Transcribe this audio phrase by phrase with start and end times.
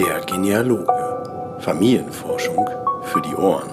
[0.00, 1.58] Der Genealoge.
[1.58, 2.66] Familienforschung
[3.02, 3.68] für die Ohren.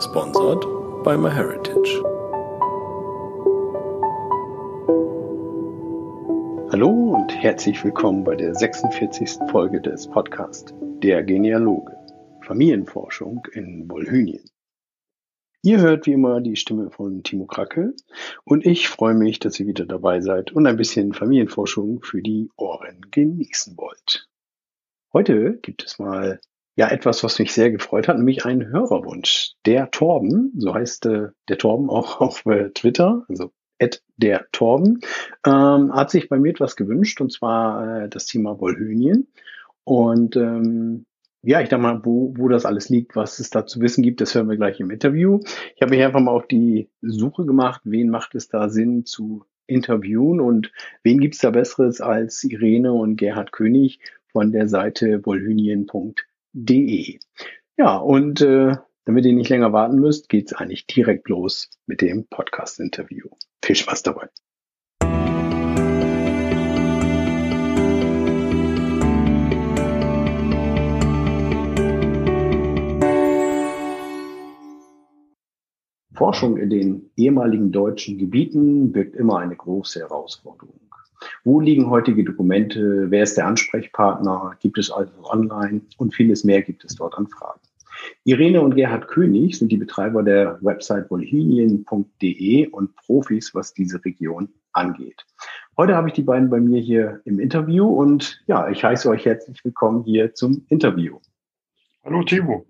[0.00, 0.62] Sponsored
[1.02, 2.00] by MyHeritage.
[6.70, 9.50] Hallo und herzlich willkommen bei der 46.
[9.50, 10.72] Folge des Podcasts
[11.02, 11.96] Der Genealoge.
[12.42, 14.48] Familienforschung in Wolhynien.
[15.62, 17.94] Ihr hört wie immer die Stimme von Timo Kracke
[18.44, 22.48] und ich freue mich, dass ihr wieder dabei seid und ein bisschen Familienforschung für die
[22.56, 24.28] Ohren genießen wollt.
[25.14, 26.40] Heute gibt es mal
[26.74, 29.52] ja etwas, was mich sehr gefreut hat, nämlich einen Hörerwunsch.
[29.64, 33.52] Der Torben, so heißt äh, der Torben auch auf äh, Twitter, also
[34.16, 35.00] der Torben,
[35.46, 39.28] ähm, hat sich bei mir etwas gewünscht und zwar äh, das Thema Wolhynien.
[39.84, 41.06] Und ähm,
[41.42, 44.20] ja, ich dachte mal, wo, wo das alles liegt, was es da zu wissen gibt,
[44.20, 45.40] das hören wir gleich im Interview.
[45.76, 49.44] Ich habe mich einfach mal auf die Suche gemacht, wen macht es da Sinn zu
[49.66, 50.72] interviewen und
[51.02, 54.00] wen gibt es da Besseres als Irene und Gerhard König
[54.34, 57.18] von der Seite wolhynien.de.
[57.78, 62.26] Ja, und äh, damit ihr nicht länger warten müsst, geht's eigentlich direkt los mit dem
[62.26, 63.28] Podcast-Interview.
[63.64, 64.28] Viel Spaß dabei.
[76.16, 80.80] Forschung in den ehemaligen deutschen Gebieten birgt immer eine große Herausforderung.
[81.44, 83.10] Wo liegen heutige Dokumente?
[83.10, 84.56] Wer ist der Ansprechpartner?
[84.60, 85.82] Gibt es also online?
[85.98, 87.60] Und vieles mehr gibt es dort an Fragen.
[88.24, 94.48] Irene und Gerhard König sind die Betreiber der Website volhinien.de und Profis, was diese Region
[94.72, 95.24] angeht.
[95.76, 99.24] Heute habe ich die beiden bei mir hier im Interview und ja, ich heiße euch
[99.24, 101.18] herzlich willkommen hier zum Interview.
[102.04, 102.66] Hallo Timo.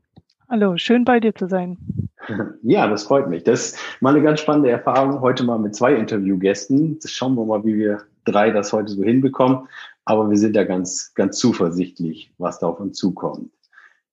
[0.49, 1.79] Hallo, schön bei dir zu sein.
[2.63, 3.45] Ja, das freut mich.
[3.45, 5.21] Das ist mal eine ganz spannende Erfahrung.
[5.21, 6.99] Heute mal mit zwei Interviewgästen.
[7.01, 9.69] Das schauen wir mal, wie wir drei das heute so hinbekommen.
[10.05, 13.51] Aber wir sind ja ganz, ganz zuversichtlich, was da auf uns zukommt.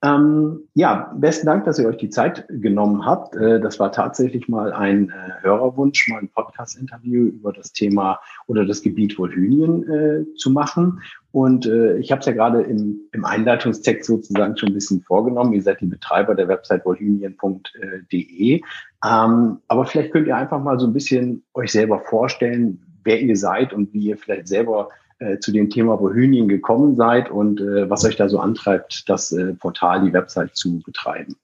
[0.04, 3.36] Ähm, ja, besten Dank, dass ihr euch die Zeit genommen habt.
[3.36, 8.66] Äh, das war tatsächlich mal ein äh, Hörerwunsch, mal ein Podcast-Interview über das Thema oder
[8.66, 11.02] das Gebiet Wolhynien äh, zu machen.
[11.32, 15.54] Und äh, ich habe es ja gerade im, im Einleitungstext sozusagen schon ein bisschen vorgenommen.
[15.54, 18.62] Ihr seid die Betreiber der Website wolhynien.de.
[19.06, 23.36] Ähm, aber vielleicht könnt ihr einfach mal so ein bisschen euch selber vorstellen, wer ihr
[23.36, 24.90] seid und wie ihr vielleicht selber
[25.20, 29.32] äh, zu dem Thema Bohemian gekommen seid und äh, was euch da so antreibt, das
[29.32, 31.36] äh, Portal, die Website zu betreiben.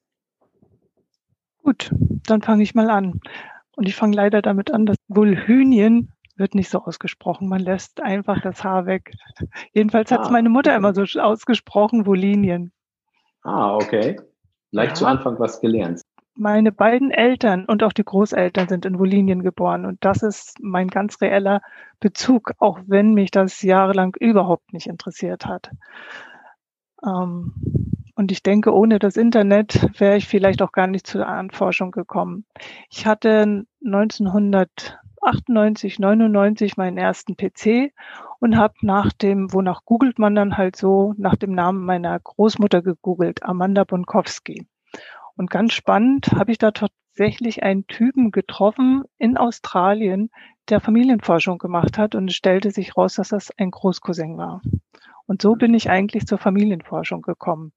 [1.63, 1.91] Gut,
[2.25, 3.19] dann fange ich mal an.
[3.75, 7.47] Und ich fange leider damit an, dass Wolhynien wird nicht so ausgesprochen.
[7.49, 9.11] Man lässt einfach das Haar weg.
[9.73, 10.77] Jedenfalls hat es ah, meine Mutter okay.
[10.77, 12.71] immer so ausgesprochen, Wolinien.
[13.43, 14.19] Ah, okay.
[14.71, 14.95] Leicht ja.
[14.95, 16.01] zu Anfang was gelernt.
[16.39, 20.87] Meine beiden Eltern und auch die Großeltern sind in Wolinien geboren und das ist mein
[20.87, 21.61] ganz reeller
[21.99, 25.71] Bezug, auch wenn mich das jahrelang überhaupt nicht interessiert hat.
[27.03, 27.55] Ähm,
[28.13, 32.45] und ich denke, ohne das Internet wäre ich vielleicht auch gar nicht zur Anforschung gekommen.
[32.89, 37.93] Ich hatte 1998, 99 meinen ersten PC
[38.39, 42.83] und habe nach dem, wonach googelt man dann halt so, nach dem Namen meiner Großmutter
[42.83, 44.67] gegoogelt, Amanda Bonkowski.
[45.37, 50.31] Und ganz spannend habe ich da tatsächlich einen Typen getroffen in Australien,
[50.69, 54.61] der Familienforschung gemacht hat und es stellte sich raus, dass das ein Großcousin war.
[55.27, 57.71] Und so bin ich eigentlich zur Familienforschung gekommen.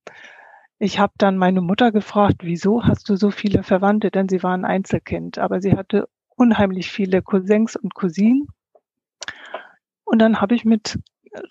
[0.78, 4.10] Ich habe dann meine Mutter gefragt, wieso hast du so viele Verwandte?
[4.10, 8.48] Denn sie war ein Einzelkind, aber sie hatte unheimlich viele Cousins und Cousinen.
[10.04, 10.98] Und dann habe ich mit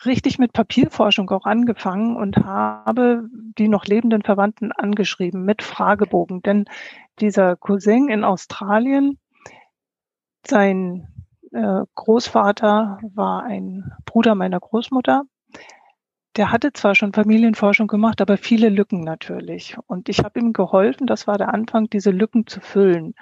[0.06, 6.42] richtig mit Papierforschung auch angefangen und habe die noch lebenden Verwandten angeschrieben mit Fragebogen.
[6.42, 6.66] Denn
[7.20, 9.18] dieser Cousin in Australien,
[10.46, 11.08] sein
[11.52, 15.24] äh, Großvater war ein Bruder meiner Großmutter.
[16.36, 19.78] Der hatte zwar schon Familienforschung gemacht, aber viele Lücken natürlich.
[19.88, 23.16] Und ich habe ihm geholfen, das war der Anfang, diese Lücken zu füllen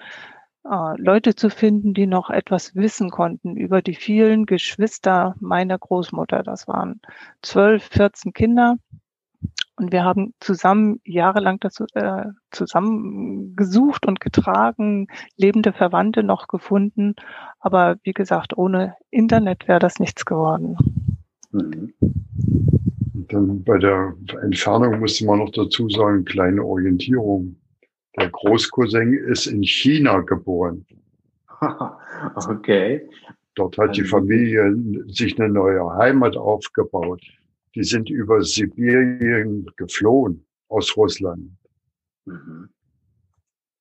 [0.98, 6.44] Leute zu finden, die noch etwas wissen konnten über die vielen Geschwister meiner Großmutter.
[6.44, 7.02] Das waren
[7.42, 8.76] zwölf, vierzehn Kinder.
[9.78, 17.14] Und wir haben zusammen jahrelang das äh, zusammen gesucht und getragen, lebende Verwandte noch gefunden.
[17.60, 20.78] Aber wie gesagt, ohne Internet wäre das nichts geworden.
[21.52, 21.94] Mhm.
[23.30, 27.58] Dann bei der Entfernung musste man noch dazu sagen, kleine Orientierung.
[28.18, 30.86] Der Großcousin ist in China geboren.
[32.36, 33.08] okay.
[33.56, 34.76] Dort hat die Familie
[35.08, 37.22] sich eine neue Heimat aufgebaut.
[37.76, 41.52] Die sind über Sibirien geflohen aus Russland.
[42.26, 42.70] Mhm.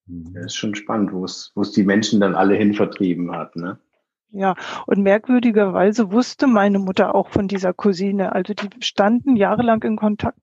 [0.07, 0.35] mhm.
[0.35, 3.57] Das ist schon spannend, wo es, wo es die Menschen dann alle hin vertrieben hat,
[3.57, 3.79] ne?
[4.31, 4.55] Ja,
[4.87, 8.33] und merkwürdigerweise wusste meine Mutter auch von dieser Cousine.
[8.33, 10.39] Also die standen jahrelang in Kontakt,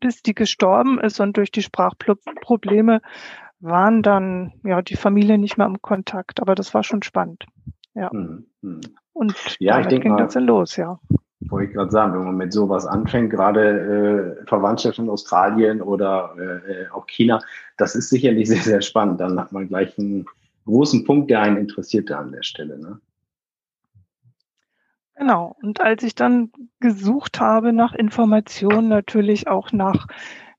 [0.00, 3.00] bis die gestorben ist und durch die Sprachprobleme
[3.60, 6.40] waren dann ja die Familie nicht mehr im Kontakt.
[6.40, 7.44] Aber das war schon spannend.
[7.94, 8.10] Ja.
[8.10, 8.80] Hm, hm.
[9.12, 10.98] Und ja, ich denke ging mal, das dann los, ja.
[11.40, 16.34] Wollte ich gerade sagen, wenn man mit sowas anfängt, gerade äh, Verwandtschaft in Australien oder
[16.38, 17.40] äh, auch China,
[17.76, 19.20] das ist sicherlich sehr, sehr spannend.
[19.20, 20.26] Dann hat man gleich einen
[20.64, 22.78] großen Punkt, der einen interessiert an der Stelle.
[22.78, 23.00] Ne?
[25.20, 25.54] Genau.
[25.60, 26.50] Und als ich dann
[26.80, 30.06] gesucht habe nach Informationen, natürlich auch nach,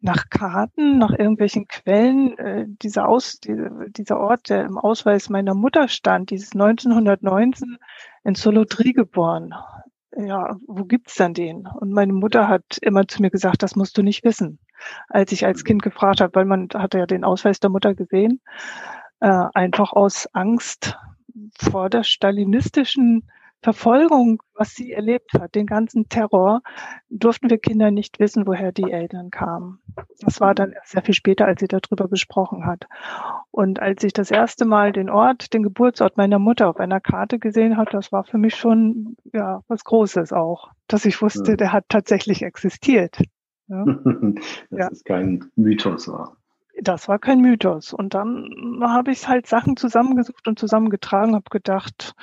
[0.02, 3.56] nach Karten, nach irgendwelchen Quellen, äh, dieser, Aus, die,
[3.88, 7.80] dieser Ort, der im Ausweis meiner Mutter stand, dieses 1919
[8.24, 9.56] in Solotri geboren.
[10.16, 11.66] Ja, wo gibt's dann den?
[11.66, 14.60] Und meine Mutter hat immer zu mir gesagt, das musst du nicht wissen.
[15.08, 18.42] Als ich als Kind gefragt habe, weil man hatte ja den Ausweis der Mutter gesehen,
[19.22, 21.00] äh, einfach aus Angst
[21.60, 23.24] vor der stalinistischen
[23.62, 26.62] Verfolgung, was sie erlebt hat, den ganzen Terror,
[27.10, 29.80] durften wir Kinder nicht wissen, woher die Eltern kamen.
[30.20, 32.88] Das war dann sehr viel später, als sie darüber gesprochen hat.
[33.52, 37.38] Und als ich das erste Mal den Ort, den Geburtsort meiner Mutter auf einer Karte
[37.38, 41.72] gesehen hat, das war für mich schon ja was Großes auch, dass ich wusste, der
[41.72, 43.20] hat tatsächlich existiert.
[43.68, 43.86] Ja.
[44.70, 44.88] das ja.
[44.88, 46.36] ist kein Mythos war.
[46.82, 47.94] Das war kein Mythos.
[47.94, 52.16] Und dann habe ich halt Sachen zusammengesucht und zusammengetragen, habe gedacht,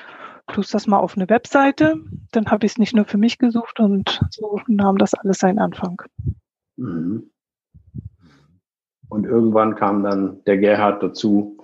[0.49, 1.97] tust das mal auf eine Webseite.
[2.33, 5.59] Dann habe ich es nicht nur für mich gesucht und so nahm das alles seinen
[5.59, 6.03] Anfang.
[6.77, 7.31] Mhm.
[9.09, 11.59] Und irgendwann kam dann der Gerhard dazu.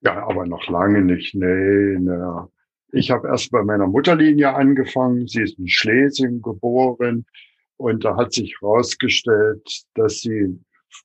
[0.00, 1.34] Ja, aber noch lange nicht.
[1.34, 2.44] Nee, nee.
[2.92, 5.26] Ich habe erst bei meiner Mutterlinie angefangen.
[5.26, 7.26] Sie ist in Schlesien geboren.
[7.76, 10.58] Und da hat sich herausgestellt, dass sie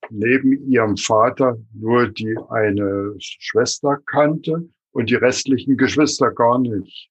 [0.09, 7.10] neben ihrem Vater nur die eine Schwester kannte und die restlichen Geschwister gar nicht.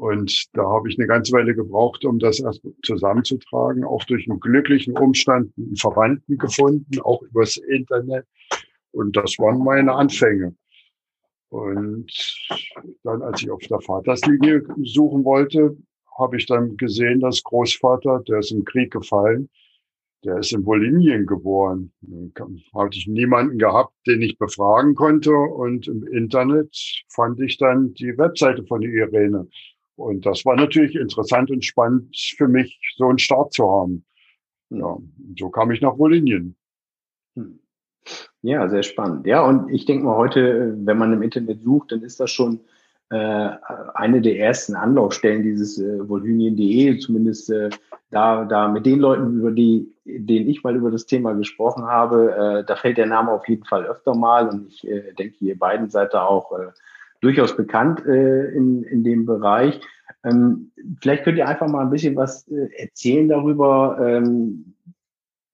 [0.00, 3.84] Und da habe ich eine ganze Weile gebraucht, um das erst zusammenzutragen.
[3.84, 8.24] Auch durch einen glücklichen Umstand einen Verwandten gefunden, auch übers Internet.
[8.92, 10.56] Und das waren meine Anfänge.
[11.50, 12.10] Und
[13.02, 15.76] dann, als ich auf der Vaterslinie suchen wollte,
[16.16, 19.50] habe ich dann gesehen, dass Großvater, der ist im Krieg gefallen,
[20.24, 21.92] der ist in Bolivien geboren.
[22.00, 25.34] Da hatte ich niemanden gehabt, den ich befragen konnte.
[25.34, 26.74] Und im Internet
[27.08, 29.46] fand ich dann die Webseite von Irene
[30.00, 34.04] und das war natürlich interessant und spannend für mich, so einen Start zu haben.
[34.70, 34.96] Ja,
[35.38, 36.56] so kam ich nach Bolivien.
[37.36, 37.60] Hm.
[38.42, 39.26] Ja, sehr spannend.
[39.26, 42.60] Ja, und ich denke mal heute, wenn man im Internet sucht, dann ist das schon
[43.10, 43.50] äh,
[43.94, 47.68] eine der ersten Anlaufstellen dieses äh, volhynien.de, zumindest äh,
[48.10, 52.60] da, da mit den Leuten, über die, denen ich mal über das Thema gesprochen habe,
[52.60, 55.58] äh, da fällt der Name auf jeden Fall öfter mal und ich äh, denke, ihr
[55.58, 56.68] beiden seid da auch äh,
[57.20, 59.80] durchaus bekannt äh, in, in dem Bereich.
[60.24, 63.98] Ähm, vielleicht könnt ihr einfach mal ein bisschen was äh, erzählen darüber.
[64.00, 64.74] Ähm,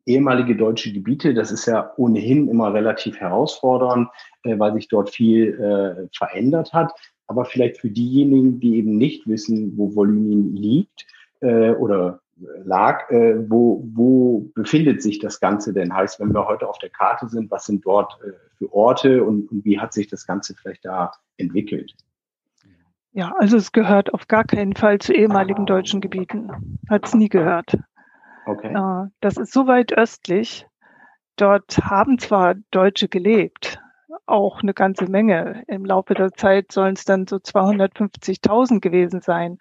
[0.07, 4.09] ehemalige deutsche Gebiete, das ist ja ohnehin immer relativ herausfordernd,
[4.45, 6.93] äh, weil sich dort viel äh, verändert hat.
[7.27, 11.07] Aber vielleicht für diejenigen, die eben nicht wissen, wo Volynien liegt
[11.41, 12.21] äh, oder
[12.65, 15.95] lag, äh, wo, wo befindet sich das Ganze denn?
[15.95, 19.51] Heißt, wenn wir heute auf der Karte sind, was sind dort äh, für Orte und,
[19.51, 21.95] und wie hat sich das Ganze vielleicht da entwickelt?
[23.17, 26.51] Ja, also es gehört auf gar keinen Fall zu ehemaligen deutschen Gebieten.
[26.91, 27.79] Hat es nie gehört.
[28.45, 28.75] Okay.
[28.75, 30.67] Äh, das ist so weit östlich.
[31.37, 33.81] Dort haben zwar Deutsche gelebt,
[34.27, 35.65] auch eine ganze Menge.
[35.67, 39.59] Im Laufe der Zeit sollen es dann so 250.000 gewesen sein.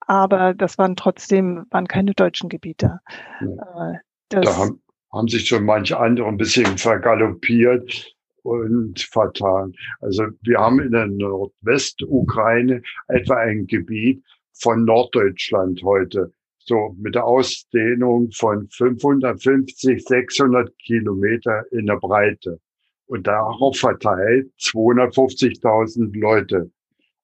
[0.00, 3.00] Aber das waren trotzdem, waren keine deutschen Gebiete.
[3.42, 3.92] Ja.
[3.92, 3.98] Äh,
[4.30, 4.80] da haben,
[5.12, 8.15] haben sich schon manche andere ein bisschen vergaloppiert
[8.46, 9.74] und vertan.
[10.00, 14.22] Also wir haben in der Nordwestukraine etwa ein Gebiet
[14.52, 22.60] von Norddeutschland heute, so mit der Ausdehnung von 550, 600 Kilometer in der Breite
[23.06, 26.70] und darauf verteilt 250.000 Leute.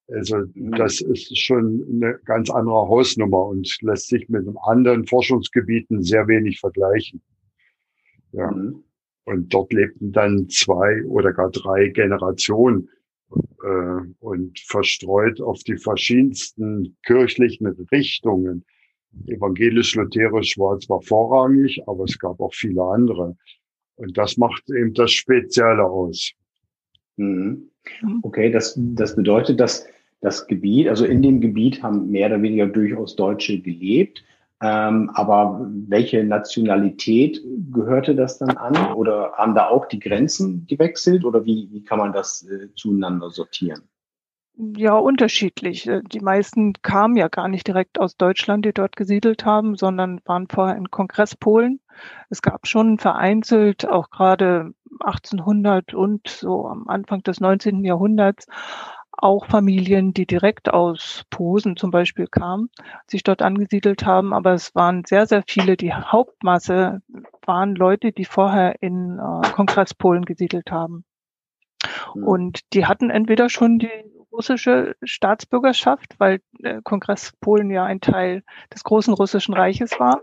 [0.08, 6.26] Also das ist schon eine ganz andere Hausnummer und lässt sich mit anderen Forschungsgebieten sehr
[6.28, 7.22] wenig vergleichen.
[8.32, 8.50] Ja.
[8.50, 8.84] Mhm.
[9.24, 12.88] Und dort lebten dann zwei oder gar drei Generationen
[13.62, 18.64] äh, und verstreut auf die verschiedensten kirchlichen Richtungen.
[19.26, 23.36] Evangelisch-Lutherisch war zwar vorrangig, aber es gab auch viele andere.
[23.96, 26.32] Und das macht eben das Spezielle aus.
[27.16, 27.68] Mhm.
[28.22, 29.86] Okay, das, das bedeutet, dass
[30.20, 34.24] das Gebiet, also in dem Gebiet haben mehr oder weniger durchaus Deutsche gelebt.
[34.62, 37.42] Ähm, aber welche Nationalität
[37.72, 38.94] gehörte das dann an?
[38.94, 41.24] Oder haben da auch die Grenzen gewechselt?
[41.24, 43.82] Oder wie, wie kann man das äh, zueinander sortieren?
[44.54, 45.88] Ja, unterschiedlich.
[45.88, 50.20] Äh, die meisten kamen ja gar nicht direkt aus Deutschland, die dort gesiedelt haben, sondern
[50.26, 51.80] waren vorher in Kongresspolen.
[52.30, 57.84] Es gab schon vereinzelt, auch gerade 1800 und so am Anfang des 19.
[57.84, 58.46] Jahrhunderts,
[59.16, 62.70] auch Familien, die direkt aus Posen zum Beispiel kamen,
[63.06, 64.32] sich dort angesiedelt haben.
[64.32, 65.76] Aber es waren sehr, sehr viele.
[65.76, 67.02] Die Hauptmasse
[67.46, 71.04] waren Leute, die vorher in äh, Kongresspolen gesiedelt haben.
[72.12, 72.24] Hm.
[72.24, 73.90] Und die hatten entweder schon die
[74.32, 78.42] russische Staatsbürgerschaft, weil äh, Kongress Polen ja ein Teil
[78.72, 80.22] des großen russischen Reiches war,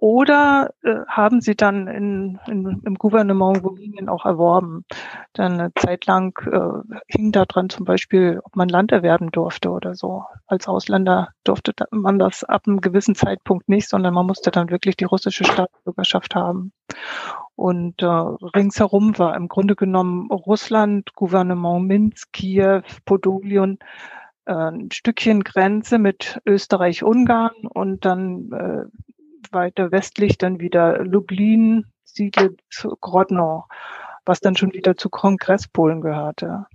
[0.00, 4.86] oder äh, haben sie dann in, in, im Gouvernement Wolinien auch erworben.
[5.34, 9.68] Dann eine Zeit lang äh, hing da dran zum Beispiel, ob man Land erwerben durfte
[9.68, 10.24] oder so.
[10.46, 14.96] Als Ausländer durfte man das ab einem gewissen Zeitpunkt nicht, sondern man musste dann wirklich
[14.96, 16.72] die russische Staatsbürgerschaft haben.
[17.54, 23.78] Und äh, ringsherum war im Grunde genommen Russland, Gouvernement Minsk, Kiew, Podolien,
[24.46, 29.09] äh, ein Stückchen Grenze mit Österreich-Ungarn und dann äh,
[29.50, 33.64] weiter westlich dann wieder Lublin, Siedlitz, Grodno,
[34.24, 36.66] was dann schon wieder zu Kongresspolen gehörte.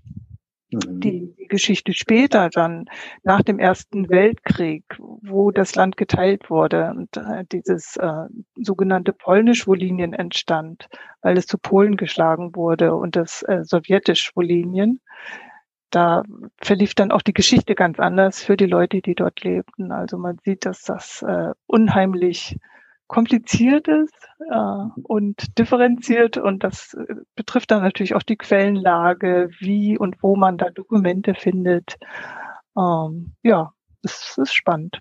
[0.71, 0.99] Mhm.
[0.99, 2.85] Die, die Geschichte später dann,
[3.23, 10.13] nach dem Ersten Weltkrieg, wo das Land geteilt wurde und äh, dieses äh, sogenannte Polnisch-Wolinien
[10.13, 10.87] entstand,
[11.21, 15.01] weil es zu Polen geschlagen wurde und das äh, Sowjetisch-Wolinien.
[15.89, 16.23] Da
[16.57, 19.91] verlief dann auch die Geschichte ganz anders für die Leute, die dort lebten.
[19.91, 22.57] Also man sieht, dass das äh, unheimlich
[23.07, 29.97] kompliziert ist äh, und differenziert und das äh, betrifft dann natürlich auch die Quellenlage, wie
[29.97, 31.97] und wo man da Dokumente findet.
[32.77, 33.71] Ähm, ja,
[34.03, 34.99] es ist spannend.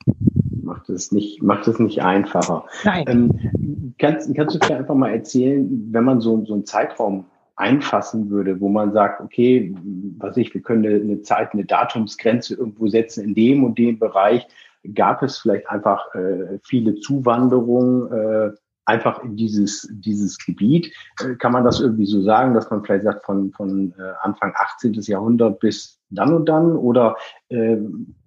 [0.63, 2.67] Macht es nicht, macht es nicht einfacher.
[2.85, 3.05] Nein.
[3.09, 8.31] Ähm, kannst, kannst du vielleicht einfach mal erzählen, wenn man so, so einen Zeitraum einfassen
[8.31, 9.75] würde, wo man sagt, okay,
[10.19, 14.47] was ich, wir können eine, Zeit, eine Datumsgrenze irgendwo setzen in dem und dem Bereich,
[14.95, 18.51] gab es vielleicht einfach äh, viele Zuwanderungen äh,
[18.87, 20.93] einfach in dieses, dieses Gebiet.
[21.21, 24.53] Äh, kann man das irgendwie so sagen, dass man vielleicht sagt, von, von äh, Anfang
[24.57, 24.93] 18.
[25.03, 26.77] Jahrhundert bis dann und dann?
[26.77, 27.17] Oder
[27.49, 27.79] äh,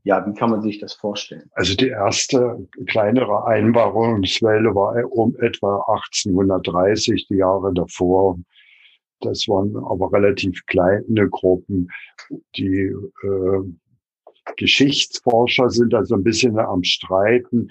[0.03, 1.50] ja, wie kann man sich das vorstellen?
[1.53, 8.39] Also die erste kleinere Einwanderungswelle war um etwa 1830, die Jahre davor.
[9.22, 11.90] Das waren aber relativ kleine Gruppen,
[12.56, 12.94] die
[13.24, 13.62] äh,
[14.56, 17.70] Geschichtsforscher sind also ein bisschen am Streiten,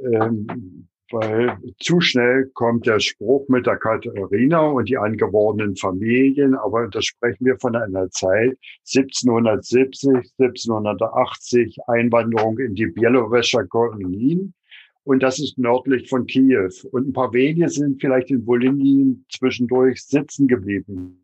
[0.00, 6.88] ähm, weil zu schnell kommt der Spruch mit der Katharina und die angeborenen Familien, aber
[6.88, 8.56] da sprechen wir von einer Zeit
[8.94, 14.54] 1770, 1780 Einwanderung in die Bielorusser Kolonien.
[15.04, 16.70] Und das ist nördlich von Kiew.
[16.92, 21.22] Und ein paar wenige sind vielleicht in Wolinien zwischendurch sitzen geblieben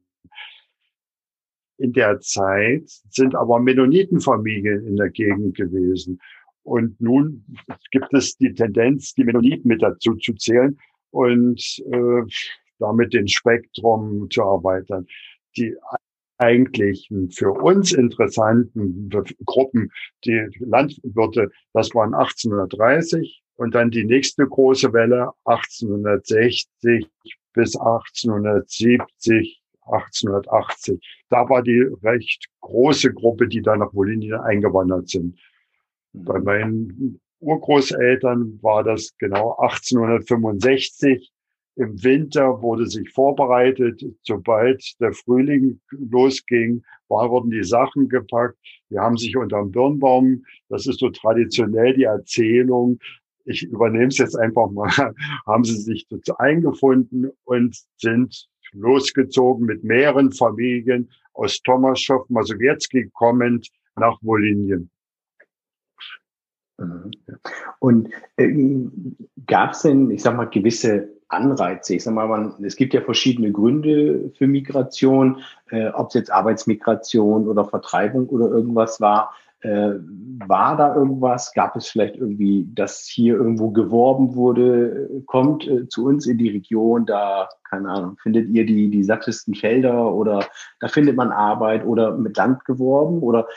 [1.78, 6.20] in der Zeit sind aber Mennonitenfamilien in der Gegend gewesen.
[6.64, 7.44] Und nun
[7.92, 10.76] gibt es die Tendenz, die Mennoniten mit dazu zu zählen
[11.10, 12.22] und äh,
[12.78, 15.06] damit den Spektrum zu erweitern.
[15.56, 15.74] Die
[16.36, 19.08] eigentlichen für uns interessanten
[19.46, 19.90] Gruppen,
[20.24, 27.06] die Landwirte, das waren 1830 und dann die nächste große Welle 1860
[27.52, 31.00] bis 1870 1880.
[31.28, 35.38] Da war die recht große Gruppe, die da nach Bolivien eingewandert sind.
[36.12, 36.24] Mhm.
[36.24, 41.32] Bei meinen Urgroßeltern war das genau 1865.
[41.76, 44.04] Im Winter wurde sich vorbereitet.
[44.22, 48.58] Sobald der Frühling losging, war, wurden die Sachen gepackt.
[48.90, 52.98] Die haben sich unterm Birnbaum, das ist so traditionell die Erzählung,
[53.48, 54.90] ich übernehme es jetzt einfach mal,
[55.46, 63.68] haben sie sich dazu eingefunden und sind losgezogen mit mehreren Familien aus Tomaschow, Masowiecki kommend
[63.96, 64.90] nach Wolinien.
[66.78, 67.10] Mhm.
[67.78, 68.52] Und äh,
[69.46, 71.94] gab es denn, ich sag mal, gewisse Anreize?
[71.94, 76.32] Ich sag mal, man, es gibt ja verschiedene Gründe für Migration, äh, ob es jetzt
[76.32, 79.34] Arbeitsmigration oder Vertreibung oder irgendwas war.
[79.60, 79.94] Äh,
[80.46, 81.52] war da irgendwas?
[81.52, 86.50] Gab es vielleicht irgendwie, dass hier irgendwo geworben wurde, kommt äh, zu uns in die
[86.50, 90.46] Region, da, keine Ahnung, findet ihr die, die sattesten Felder oder
[90.80, 93.48] da findet man Arbeit oder mit Land geworben oder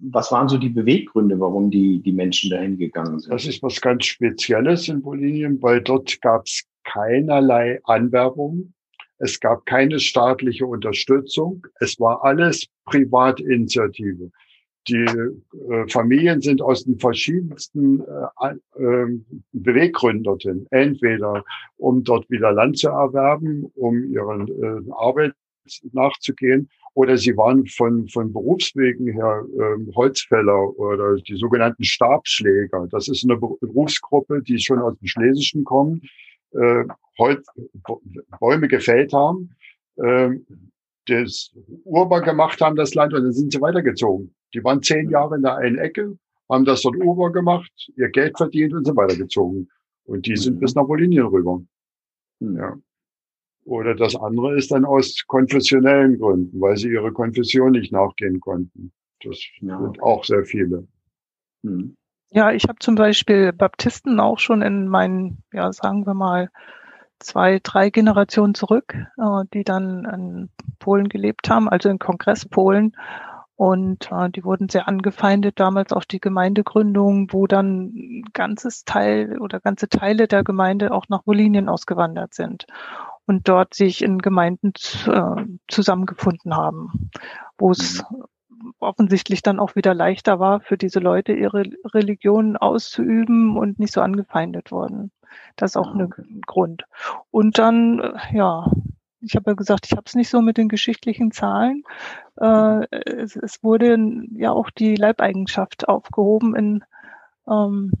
[0.00, 3.32] was waren so die Beweggründe, warum die, die Menschen dahin gegangen sind?
[3.32, 8.72] Das ist was ganz Spezielles in Bolivien, weil dort gab es keinerlei Anwerbung.
[9.18, 11.66] Es gab keine staatliche Unterstützung.
[11.80, 14.30] Es war alles Privatinitiative
[14.88, 19.18] die äh, Familien sind aus den verschiedensten äh, äh,
[19.52, 20.66] Beweggründen dorthin.
[20.70, 21.44] Entweder
[21.76, 25.34] um dort wieder Land zu erwerben, um ihren äh, Arbeit
[25.92, 26.68] nachzugehen.
[26.94, 32.88] Oder sie waren von, von Berufswegen her ähm, Holzfäller oder die sogenannten Stabschläger.
[32.90, 36.02] Das ist eine Berufsgruppe, die schon aus dem Schlesischen kommen,
[36.52, 36.84] äh,
[37.18, 37.46] Holz,
[38.40, 39.50] Bäume gefällt haben,
[39.96, 40.30] äh,
[41.06, 44.34] das urbar gemacht haben, das Land, und dann sind sie weitergezogen.
[44.54, 45.10] Die waren zehn.
[45.10, 48.96] Jahre in der einen Ecke, haben das dort urbar gemacht, ihr Geld verdient und sind
[48.96, 49.70] weitergezogen.
[50.04, 50.60] Und die sind mhm.
[50.60, 51.62] bis nach Bolivien rüber.
[52.40, 52.56] Mhm.
[52.56, 52.76] Ja.
[53.64, 58.92] Oder das andere ist dann aus konfessionellen Gründen, weil sie ihre Konfession nicht nachgehen konnten.
[59.22, 59.80] Das ja.
[59.80, 60.88] sind auch sehr viele.
[61.62, 61.96] Mhm.
[62.32, 66.48] Ja, ich habe zum Beispiel Baptisten auch schon in meinen, ja, sagen wir mal,
[67.18, 72.96] zwei, drei Generationen zurück, äh, die dann in Polen gelebt haben, also in Kongresspolen.
[73.60, 79.38] Und äh, die wurden sehr angefeindet, damals auch die Gemeindegründung, wo dann ein ganzes Teil
[79.38, 82.64] oder ganze Teile der Gemeinde auch nach Wolinien ausgewandert sind
[83.26, 84.72] und dort sich in Gemeinden
[85.08, 87.10] äh, zusammengefunden haben,
[87.58, 88.72] wo es mhm.
[88.78, 94.00] offensichtlich dann auch wieder leichter war für diese Leute, ihre Religion auszuüben und nicht so
[94.00, 95.10] angefeindet worden.
[95.56, 96.22] Das ist auch ah, okay.
[96.22, 96.84] ein Grund.
[97.30, 98.70] Und dann, äh, ja,
[99.20, 101.82] ich habe ja gesagt, ich habe es nicht so mit den geschichtlichen Zahlen.
[102.36, 103.96] Äh, es, es, wurde
[104.32, 106.84] ja auch die Leibeigenschaft aufgehoben in,
[107.48, 107.92] ähm,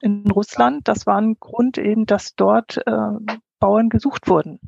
[0.00, 0.88] in Russland.
[0.88, 4.60] Das war ein Grund eben, dass dort äh, Bauern gesucht wurden.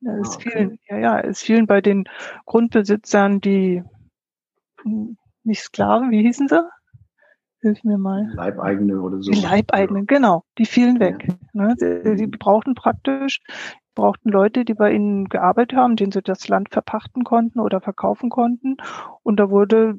[0.00, 0.50] Es ah, okay.
[0.50, 2.04] vielen, ja, ja, es fielen bei den
[2.46, 3.82] Grundbesitzern die
[4.82, 6.62] hm, nicht Sklaven, wie hießen sie?
[7.60, 8.30] Hilf mir mal.
[8.34, 9.32] Leibeigene oder so.
[9.32, 10.16] Die Leibeigenen, ja.
[10.16, 10.44] genau.
[10.58, 11.26] Die fielen weg.
[11.26, 11.34] Ja.
[11.52, 11.74] Ne?
[11.76, 12.30] Sie, sie, mhm.
[12.32, 13.40] brauchten praktisch,
[13.98, 18.30] brauchten Leute, die bei ihnen gearbeitet haben, denen sie das Land verpachten konnten oder verkaufen
[18.30, 18.76] konnten.
[19.24, 19.96] Und da wurde,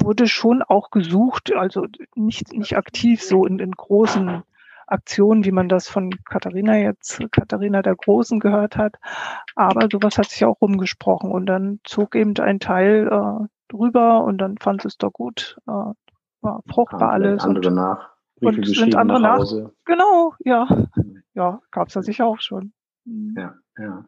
[0.00, 4.44] wurde schon auch gesucht, also nicht, nicht aktiv so in, in großen
[4.86, 8.96] Aktionen, wie man das von Katharina jetzt, Katharina der Großen gehört hat.
[9.56, 14.38] Aber sowas hat sich auch rumgesprochen und dann zog eben ein Teil äh, drüber und
[14.38, 15.72] dann fand es doch gut, äh,
[16.40, 17.42] war fruchtbar alles.
[17.42, 18.10] Andere und, nach.
[18.40, 19.38] Briefe und sind andere nach.
[19.38, 19.72] Hause.
[19.84, 20.68] Genau, ja.
[21.34, 22.72] Ja, gab es ja sicher auch schon.
[23.04, 23.34] Mhm.
[23.36, 24.06] Ja, ja.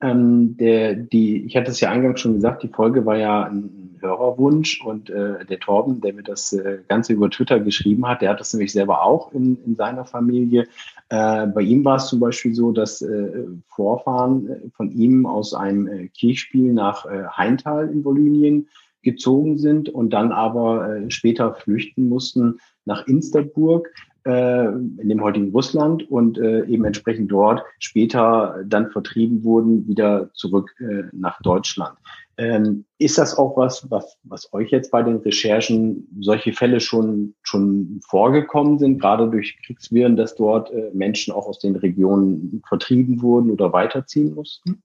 [0.00, 3.96] Ähm, der, die, ich hatte es ja eingangs schon gesagt, die Folge war ja ein
[4.00, 8.30] Hörerwunsch und äh, der Torben, der mir das äh, Ganze über Twitter geschrieben hat, der
[8.30, 10.66] hat das nämlich selber auch in, in seiner Familie.
[11.08, 15.54] Äh, bei ihm war es zum Beispiel so, dass äh, Vorfahren äh, von ihm aus
[15.54, 18.68] einem äh, Kirchspiel nach äh, Heintal in Bolivien
[19.02, 23.88] gezogen sind und dann aber äh, später flüchten mussten nach Insterburg
[24.24, 30.30] äh, in dem heutigen Russland und äh, eben entsprechend dort später dann vertrieben wurden, wieder
[30.34, 31.98] zurück äh, nach Deutschland.
[32.38, 37.34] Ähm, ist das auch was, was, was euch jetzt bei den Recherchen solche Fälle schon,
[37.42, 43.50] schon vorgekommen sind, gerade durch Kriegswirren, dass dort Menschen auch aus den Regionen vertrieben wurden
[43.50, 44.82] oder weiterziehen mussten?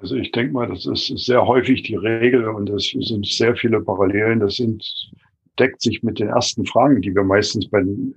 [0.00, 3.80] Also ich denke mal, das ist sehr häufig die Regel und es sind sehr viele
[3.80, 4.40] Parallelen.
[4.40, 4.82] Das sind
[5.60, 8.14] deckt sich mit den ersten Fragen, die wir meistens bei den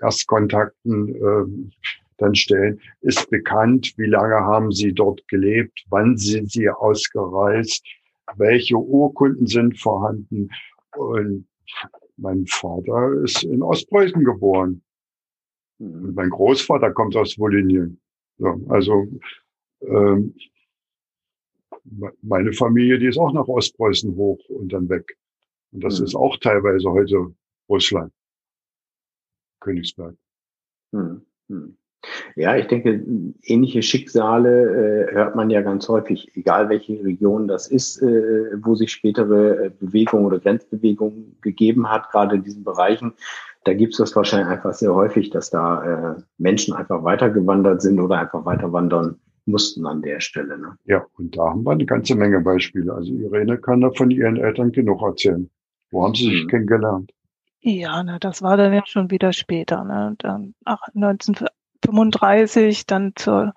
[0.00, 1.72] Erstkontakten äh,
[2.16, 2.80] dann stellen.
[3.02, 5.84] Ist bekannt, wie lange haben Sie dort gelebt?
[5.90, 7.86] Wann sind Sie ausgereist?
[8.36, 10.48] Welche Urkunden sind vorhanden?
[10.96, 11.46] Und
[12.16, 14.82] mein Vater ist in Ostpreußen geboren.
[15.78, 18.00] Und mein Großvater kommt aus Wolinien.
[18.38, 19.06] So, also
[19.82, 20.34] ähm,
[22.22, 25.16] meine Familie, die ist auch nach Ostpreußen hoch und dann weg.
[25.72, 26.04] Und das hm.
[26.04, 27.34] ist auch teilweise heute
[27.68, 28.12] Russland.
[29.60, 30.16] Königsberg.
[30.92, 31.22] Hm.
[31.48, 31.76] Hm.
[32.36, 33.02] Ja, ich denke,
[33.42, 38.74] ähnliche Schicksale äh, hört man ja ganz häufig, egal welche Region das ist, äh, wo
[38.74, 43.14] sich spätere äh, Bewegungen oder Grenzbewegungen gegeben hat, gerade in diesen Bereichen.
[43.64, 47.98] Da gibt es das wahrscheinlich einfach sehr häufig, dass da äh, Menschen einfach weitergewandert sind
[47.98, 50.58] oder einfach weiter wandern mussten an der Stelle.
[50.58, 50.76] Ne?
[50.84, 52.92] Ja, und da haben wir eine ganze Menge Beispiele.
[52.92, 55.48] Also Irene kann da von ihren Eltern genug erzählen.
[55.90, 56.48] Wo haben Sie sich mhm.
[56.48, 57.12] kennengelernt?
[57.60, 59.82] Ja, ne, das war dann ja schon wieder später.
[59.82, 60.14] Ne?
[60.18, 63.54] Dann, ach, 1935 dann zur,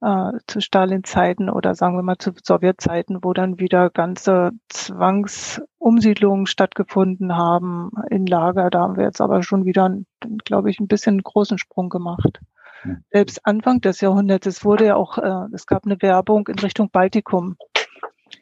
[0.00, 7.36] äh, zu Stalin-Zeiten oder sagen wir mal zu Sowjetzeiten, wo dann wieder ganze Zwangsumsiedlungen stattgefunden
[7.36, 8.70] haben in Lager.
[8.70, 9.92] Da haben wir jetzt aber schon wieder,
[10.44, 12.40] glaube ich, ein bisschen einen großen Sprung gemacht.
[12.84, 13.04] Mhm.
[13.10, 16.90] Selbst Anfang des Jahrhunderts, es wurde ja auch, äh, es gab eine Werbung in Richtung
[16.90, 17.56] Baltikum.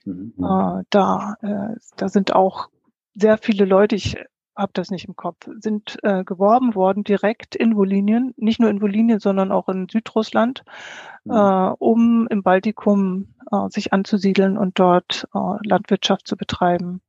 [0.04, 0.34] Mhm.
[0.38, 2.68] Äh, da, äh, da sind auch
[3.16, 4.16] sehr viele Leute, ich
[4.56, 8.80] habe das nicht im Kopf, sind äh, geworben worden direkt in Wolinien, nicht nur in
[8.80, 10.64] Wolinien, sondern auch in Südrussland,
[11.24, 11.32] mhm.
[11.32, 17.02] äh, um im Baltikum äh, sich anzusiedeln und dort äh, Landwirtschaft zu betreiben.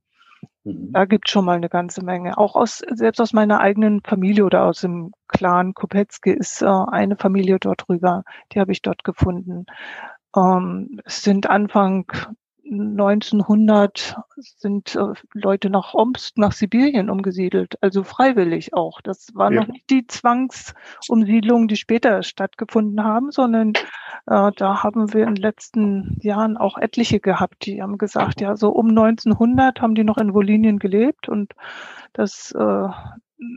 [0.65, 0.91] Mhm.
[0.91, 2.37] Da gibt schon mal eine ganze Menge.
[2.37, 7.15] Auch aus, selbst aus meiner eigenen Familie oder aus dem Clan Kopetzky ist äh, eine
[7.15, 9.65] Familie dort rüber, die habe ich dort gefunden.
[10.35, 12.11] Ähm, es sind Anfang
[12.69, 19.01] 1900 sind äh, Leute nach Omsk, nach Sibirien umgesiedelt, also freiwillig auch.
[19.01, 19.61] Das war ja.
[19.61, 23.73] noch nicht die Zwangsumsiedlungen, die später stattgefunden haben, sondern
[24.25, 28.55] äh, da haben wir in den letzten Jahren auch etliche gehabt, die haben gesagt, ja,
[28.55, 31.53] so um 1900 haben die noch in Wolinien gelebt und
[32.13, 32.87] das äh,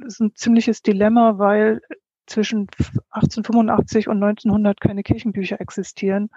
[0.06, 1.80] ist ein ziemliches Dilemma, weil
[2.26, 2.68] zwischen
[3.10, 6.30] 1885 und 1900 keine Kirchenbücher existieren.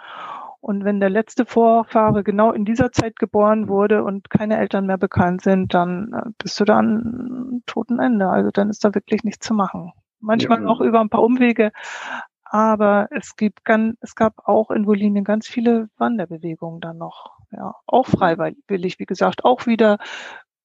[0.63, 4.97] Und wenn der letzte Vorfahre genau in dieser Zeit geboren wurde und keine Eltern mehr
[4.97, 8.29] bekannt sind, dann äh, bist du da an toten Ende.
[8.29, 9.91] Also dann ist da wirklich nichts zu machen.
[10.21, 10.69] Manchmal ja.
[10.69, 11.73] auch über ein paar Umwege.
[12.45, 17.31] Aber es gibt ganz, es gab auch in Wolinien ganz viele Wanderbewegungen dann noch.
[17.51, 18.17] Ja, auch mhm.
[18.17, 19.97] freiwillig, wie gesagt, auch wieder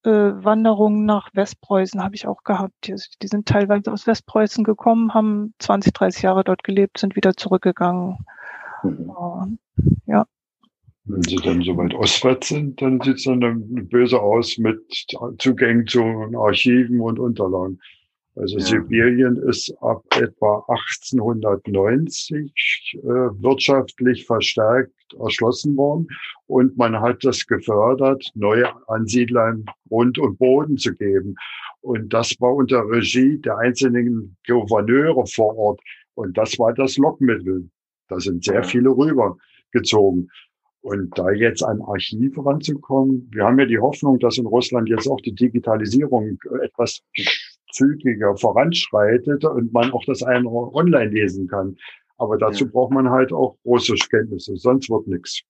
[0.04, 2.74] äh, Wanderungen nach Westpreußen habe ich auch gehabt.
[2.84, 7.34] Die, die, sind teilweise aus Westpreußen gekommen, haben 20, 30 Jahre dort gelebt, sind wieder
[7.34, 8.18] zurückgegangen.
[8.82, 9.58] Mhm.
[10.06, 10.26] ja.
[11.04, 14.78] Wenn sie dann so weit ostwärts sind, dann sieht es dann böse aus mit
[15.38, 16.02] Zugängen zu
[16.36, 17.80] Archiven und Unterlagen.
[18.38, 18.64] Also ja.
[18.64, 22.52] Sibirien ist ab etwa 1890
[22.94, 26.06] äh, wirtschaftlich verstärkt erschlossen worden
[26.46, 31.34] und man hat das gefördert, neue Ansiedlern Grund und Boden zu geben.
[31.80, 35.80] Und das war unter Regie der einzelnen Gouverneure vor Ort.
[36.14, 37.68] Und das war das Lockmittel.
[38.08, 40.30] Da sind sehr viele rübergezogen.
[40.80, 45.08] Und da jetzt an Archiv ranzukommen, wir haben ja die Hoffnung, dass in Russland jetzt
[45.08, 47.02] auch die Digitalisierung etwas
[47.72, 51.76] zügiger voranschreitet und man auch das eine online lesen kann.
[52.16, 52.70] Aber dazu ja.
[52.72, 55.42] braucht man halt auch Russischkenntnisse, sonst wird nichts.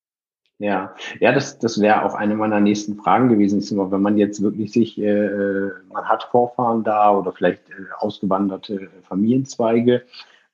[0.58, 3.60] Ja, ja, das, das wäre auch eine meiner nächsten Fragen gewesen.
[3.60, 7.74] Ist immer, wenn man jetzt wirklich sich, äh, man hat Vorfahren da oder vielleicht äh,
[8.00, 10.02] ausgewanderte Familienzweige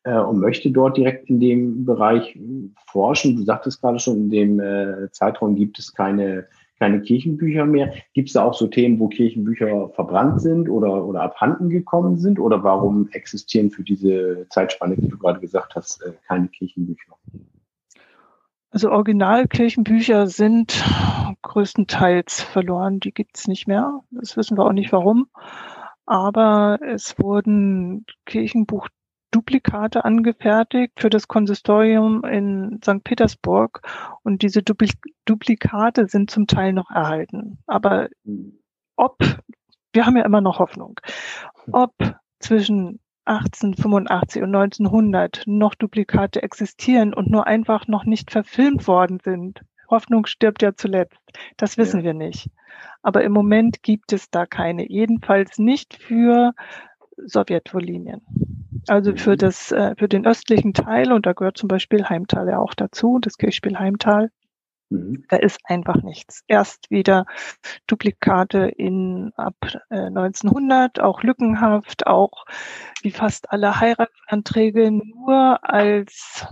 [0.05, 2.39] äh, und möchte dort direkt in dem Bereich
[2.87, 3.37] forschen.
[3.37, 6.47] Du sagtest gerade schon, in dem äh, Zeitraum gibt es keine
[6.79, 7.95] keine Kirchenbücher mehr.
[8.13, 12.39] Gibt es da auch so Themen, wo Kirchenbücher verbrannt sind oder, oder abhanden gekommen sind?
[12.39, 17.15] Oder warum existieren für diese Zeitspanne, die du gerade gesagt hast, äh, keine Kirchenbücher?
[18.71, 20.85] Also Originalkirchenbücher sind
[21.43, 22.99] größtenteils verloren.
[22.99, 24.01] Die gibt es nicht mehr.
[24.11, 25.29] Das wissen wir auch nicht warum.
[26.07, 28.89] Aber es wurden Kirchenbuch
[29.35, 33.03] Duplikate angefertigt für das Konsistorium in St.
[33.03, 33.81] Petersburg
[34.23, 34.91] und diese Dupli
[35.25, 37.59] Duplikate sind zum Teil noch erhalten.
[37.67, 38.09] Aber
[38.95, 39.19] ob,
[39.93, 41.01] wir haben ja immer noch Hoffnung,
[41.73, 41.95] ob
[42.39, 49.63] zwischen 1885 und 1900 noch Duplikate existieren und nur einfach noch nicht verfilmt worden sind.
[49.91, 51.19] Hoffnung stirbt ja zuletzt.
[51.57, 52.07] Das wissen ja.
[52.07, 52.51] wir nicht.
[53.03, 54.89] Aber im Moment gibt es da keine.
[54.89, 56.53] Jedenfalls nicht für
[57.17, 58.23] Sowjetvolinien.
[58.89, 59.39] Also für mhm.
[59.39, 63.19] das, äh, für den östlichen Teil, und da gehört zum Beispiel Heimtal ja auch dazu,
[63.21, 64.31] das Kirchspiel Heimtal.
[64.91, 65.25] Mhm.
[65.29, 66.43] Da ist einfach nichts.
[66.47, 67.27] Erst wieder
[67.87, 69.57] Duplikate in ab
[69.91, 72.45] äh, 1900, auch lückenhaft, auch
[73.03, 76.47] wie fast alle Heiratsanträge nur als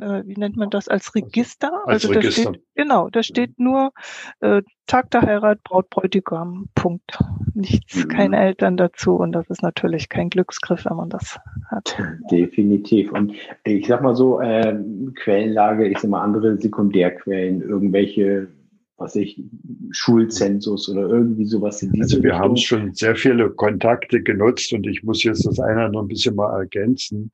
[0.00, 1.70] äh, wie nennt man das, als Register.
[1.86, 2.50] Als also Register.
[2.50, 3.92] Steht, genau, da steht nur
[4.40, 7.18] äh, Tag der Heirat, Braut, Bräutigam, Punkt.
[7.54, 8.08] Nichts, mhm.
[8.08, 11.96] keine Eltern dazu und das ist natürlich kein Glücksgriff, wenn man das hat.
[12.30, 13.12] Definitiv.
[13.12, 13.32] Und
[13.64, 14.76] ich sag mal so, äh,
[15.14, 18.48] Quellenlage, ich sag mal andere Sekundärquellen, irgendwelche
[18.96, 19.42] was ich,
[19.90, 22.40] Schulzensus oder irgendwie sowas in diese Also wir Richtung.
[22.40, 26.36] haben schon sehr viele Kontakte genutzt und ich muss jetzt das eine noch ein bisschen
[26.36, 27.32] mal ergänzen.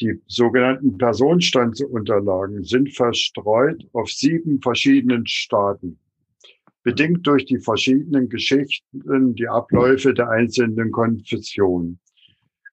[0.00, 5.98] Die sogenannten Personenstandsunterlagen sind verstreut auf sieben verschiedenen Staaten.
[6.84, 11.98] Bedingt durch die verschiedenen Geschichten, die Abläufe der einzelnen Konfessionen.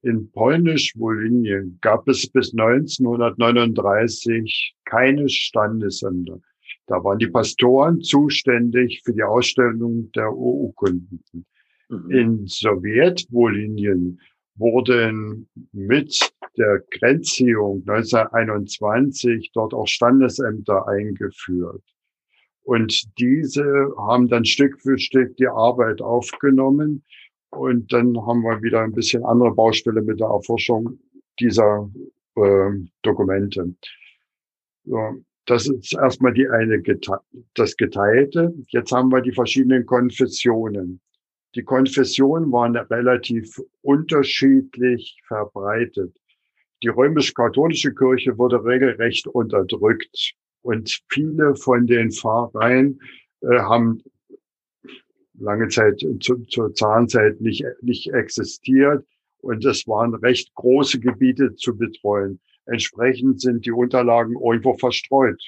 [0.04, 6.39] In Polnisch-Wolinien gab es bis 1939 keine Standesämter.
[6.88, 11.24] Da waren die Pastoren zuständig für die Ausstellung der Urkunden.
[11.89, 12.12] Mhm.
[12.12, 14.19] In Sowjetwolinien
[14.56, 21.84] wurden mit der Grenzziehung 1921 dort auch Standesämter eingeführt.
[22.63, 27.04] Und diese haben dann Stück für Stück die Arbeit aufgenommen.
[27.52, 31.00] Und dann haben wir wieder ein bisschen andere Baustelle mit der Erforschung
[31.39, 31.89] dieser
[32.36, 32.71] äh,
[33.02, 33.76] Dokumente.
[34.84, 35.24] So.
[35.45, 36.81] Das ist erstmal die eine,
[37.53, 38.53] das Geteilte.
[38.69, 41.01] Jetzt haben wir die verschiedenen Konfessionen.
[41.53, 46.17] Die Konfessionen waren relativ unterschiedlich verbreitet.
[46.84, 52.99] Die römisch-katholische Kirche wurde regelrecht unterdrückt und viele von den Pfarreien
[53.41, 54.03] äh, haben
[55.39, 59.05] lange Zeit zu, zur Zahnzeit nicht, nicht existiert
[59.39, 62.39] und es waren recht große Gebiete zu betreuen.
[62.65, 65.41] Entsprechend sind die Unterlagen irgendwo verstreut.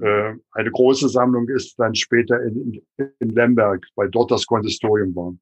[0.00, 5.34] Äh, eine große Sammlung ist dann später in, in Lemberg, weil dort das Konsistorium war.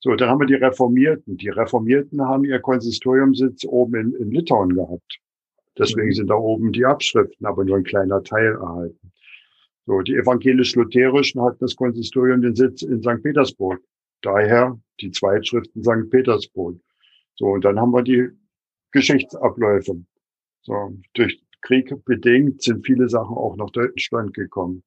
[0.00, 1.38] So, dann haben wir die Reformierten.
[1.38, 5.18] Die Reformierten haben ihr Konsistoriumsitz oben in, in Litauen gehabt.
[5.78, 6.12] Deswegen mhm.
[6.12, 9.12] sind da oben die Abschriften, aber nur ein kleiner Teil erhalten.
[9.86, 13.22] So, die evangelisch-lutherischen hatten das Konsistorium den Sitz in St.
[13.22, 13.82] Petersburg.
[14.22, 16.10] Daher die Zweitschriften St.
[16.10, 16.78] Petersburg.
[17.34, 18.28] So, und dann haben wir die
[18.92, 20.04] Geschichtsabläufe.
[20.64, 24.82] So, durch Krieg bedingt sind viele Sachen auch nach Deutschland gekommen.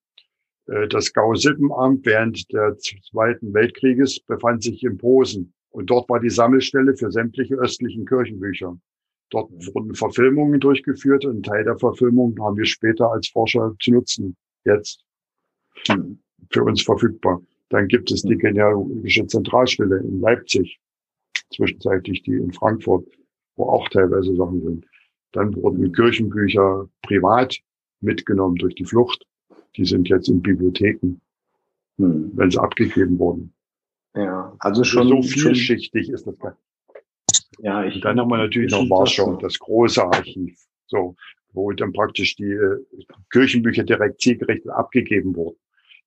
[0.68, 5.54] Äh, das Gau-Sippenamt während des Zweiten Weltkrieges befand sich in Posen.
[5.70, 8.78] Und dort war die Sammelstelle für sämtliche östlichen Kirchenbücher.
[9.30, 13.92] Dort wurden Verfilmungen durchgeführt und ein Teil der Verfilmungen haben wir später als Forscher zu
[13.92, 15.04] nutzen jetzt
[16.52, 17.42] für uns verfügbar.
[17.70, 20.80] Dann gibt es die genealogische Zentralstelle in Leipzig,
[21.54, 23.06] zwischenzeitlich die in Frankfurt,
[23.56, 24.86] wo auch teilweise Sachen sind.
[25.32, 27.58] Dann wurden Kirchenbücher privat
[28.02, 29.26] mitgenommen durch die Flucht.
[29.76, 31.20] Die sind jetzt in Bibliotheken,
[31.98, 32.32] hm.
[32.34, 33.54] wenn sie abgegeben wurden.
[34.16, 36.54] Ja, also schon so vielschichtig schon, ist das.
[37.60, 37.96] Ja, ich.
[37.96, 40.58] Und dann haben wir natürlich noch Warschau, das, das große Archiv.
[40.88, 41.16] So,
[41.54, 42.86] wo dann praktisch die äh,
[43.32, 45.58] Kirchenbücher direkt zielgerichtet abgegeben wurden.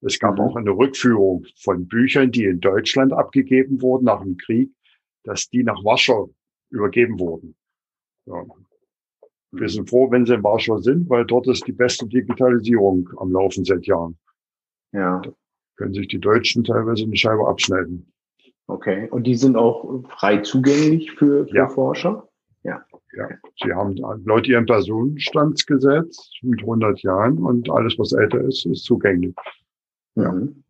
[0.01, 0.41] Es gab mhm.
[0.41, 4.73] auch eine Rückführung von Büchern, die in Deutschland abgegeben wurden nach dem Krieg,
[5.25, 6.35] dass die nach Warschau
[6.71, 7.55] übergeben wurden.
[8.27, 8.45] Ja.
[9.53, 13.33] Wir sind froh, wenn sie in Warschau sind, weil dort ist die beste Digitalisierung am
[13.33, 14.17] Laufen seit Jahren.
[14.93, 15.21] Ja.
[15.21, 15.33] Da
[15.77, 18.13] können sich die Deutschen teilweise eine Scheibe abschneiden.
[18.67, 19.09] Okay.
[19.11, 21.69] Und die sind auch frei zugänglich für, für ja.
[21.69, 22.29] Forscher?
[22.63, 22.85] Ja.
[23.13, 23.29] Ja,
[23.61, 29.35] sie haben laut ihrem Personenstandsgesetz mit 100 Jahren und alles, was älter ist, ist zugänglich.
[30.15, 30.31] Ja.
[30.31, 30.63] Mhm.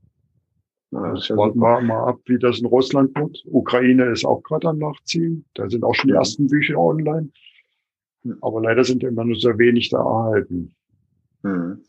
[0.92, 3.44] Ja, das warten wir mal ab, wie das in Russland wird.
[3.46, 5.44] Ukraine ist auch gerade am Nachziehen.
[5.54, 7.30] Da sind auch schon die ersten Bücher online.
[8.40, 10.74] Aber leider sind immer nur sehr wenig da erhalten.
[11.42, 11.83] Mhm.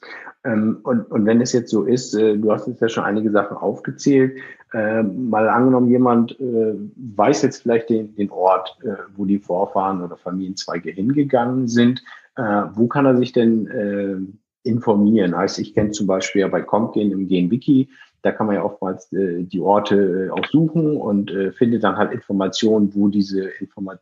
[0.43, 3.31] Ähm, und, und wenn es jetzt so ist, äh, du hast jetzt ja schon einige
[3.31, 4.39] Sachen aufgezählt,
[4.73, 10.01] äh, mal angenommen, jemand äh, weiß jetzt vielleicht den, den Ort, äh, wo die Vorfahren
[10.01, 12.01] oder Familienzweige hingegangen sind.
[12.37, 14.15] Äh, wo kann er sich denn äh,
[14.63, 15.35] informieren?
[15.35, 17.89] Heißt, ich kenne zum Beispiel ja bei Comgen im GenWiki,
[18.23, 23.07] da kann man ja oftmals die Orte auch suchen und findet dann halt Informationen, wo
[23.07, 23.99] diese Informat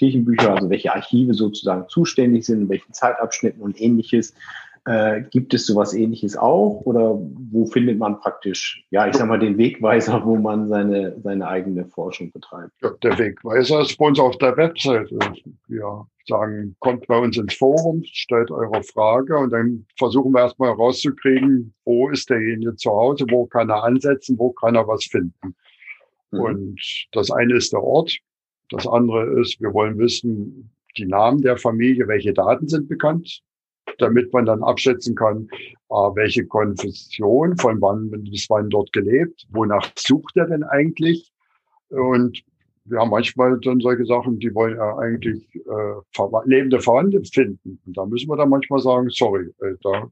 [0.00, 4.34] Kirchenbücher, also welche Archive sozusagen zuständig sind, in welchen Zeitabschnitten und ähnliches.
[4.86, 7.20] Äh, gibt es sowas ähnliches auch oder
[7.52, 11.84] wo findet man praktisch, ja, ich sag mal, den Wegweiser, wo man seine, seine eigene
[11.84, 12.72] Forschung betreibt?
[12.82, 15.18] Ja, der Wegweiser ist bei uns auf der Webseite.
[15.68, 20.70] Wir sagen, kommt bei uns ins Forum, stellt eure Frage und dann versuchen wir erstmal
[20.70, 25.54] herauszukriegen, wo ist derjenige zu Hause, wo kann er ansetzen, wo kann er was finden.
[26.30, 26.40] Mhm.
[26.40, 26.80] Und
[27.12, 28.16] das eine ist der Ort,
[28.70, 33.42] das andere ist, wir wollen wissen, die Namen der Familie, welche Daten sind bekannt,
[33.98, 35.48] damit man dann abschätzen kann,
[35.90, 41.32] äh, welche Konfession, von wann bis wann dort gelebt, wonach sucht er denn eigentlich?
[41.88, 42.42] Und
[42.84, 47.80] wir haben manchmal dann solche Sachen, die wollen ja eigentlich äh, lebende Verwandte finden.
[47.86, 50.10] Und da müssen wir dann manchmal sagen, sorry, äh, da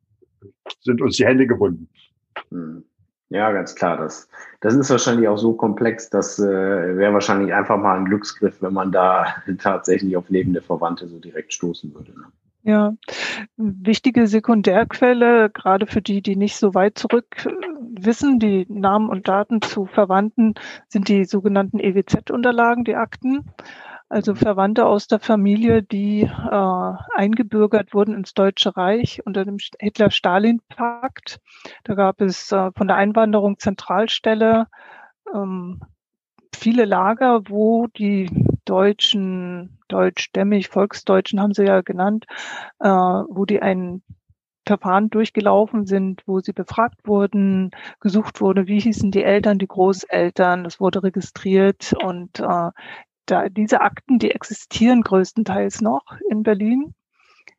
[0.80, 1.88] sind uns die Hände gebunden.
[2.50, 2.84] Hm.
[3.30, 3.98] Ja, ganz klar.
[3.98, 4.28] Das,
[4.60, 8.72] das ist wahrscheinlich auch so komplex, das äh, wäre wahrscheinlich einfach mal ein Glücksgriff, wenn
[8.72, 9.26] man da
[9.58, 12.12] tatsächlich auf lebende Verwandte so direkt stoßen würde.
[12.12, 12.24] Ne?
[12.62, 12.94] Ja,
[13.56, 17.50] wichtige Sekundärquelle, gerade für die, die nicht so weit zurück äh,
[18.00, 20.54] wissen, die Namen und Daten zu Verwandten,
[20.88, 23.44] sind die sogenannten EWZ-Unterlagen, die Akten.
[24.10, 31.40] Also Verwandte aus der Familie, die äh, eingebürgert wurden ins Deutsche Reich unter dem Hitler-Stalin-Pakt.
[31.84, 34.66] Da gab es äh, von der Einwanderung Zentralstelle
[35.34, 35.80] ähm,
[36.54, 38.30] viele Lager, wo die
[38.64, 42.26] Deutschen, deutschstämmig, Volksdeutschen haben sie ja genannt,
[42.80, 44.02] äh, wo die ein
[44.66, 50.64] Verfahren durchgelaufen sind, wo sie befragt wurden, gesucht wurde, wie hießen die Eltern, die Großeltern,
[50.64, 52.70] das wurde registriert und äh,
[53.30, 56.94] da, diese Akten, die existieren größtenteils noch in Berlin,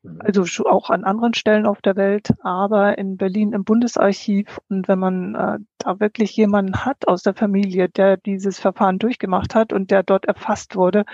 [0.04, 0.20] mhm.
[0.20, 4.60] also auch an anderen Stellen auf der Welt, aber in Berlin im Bundesarchiv.
[4.70, 9.56] Und wenn man äh, da wirklich jemanden hat aus der Familie, der dieses Verfahren durchgemacht
[9.56, 11.06] hat und der dort erfasst wurde,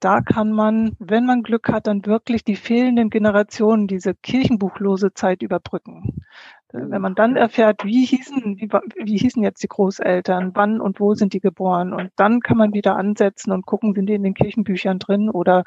[0.00, 5.42] da kann man, wenn man Glück hat, dann wirklich die fehlenden Generationen, diese kirchenbuchlose Zeit
[5.42, 6.24] überbrücken.
[6.72, 11.14] Wenn man dann erfährt, wie hießen, wie, wie hießen jetzt die Großeltern, wann und wo
[11.14, 14.34] sind die geboren, und dann kann man wieder ansetzen und gucken, sind die in den
[14.34, 15.64] Kirchenbüchern drin oder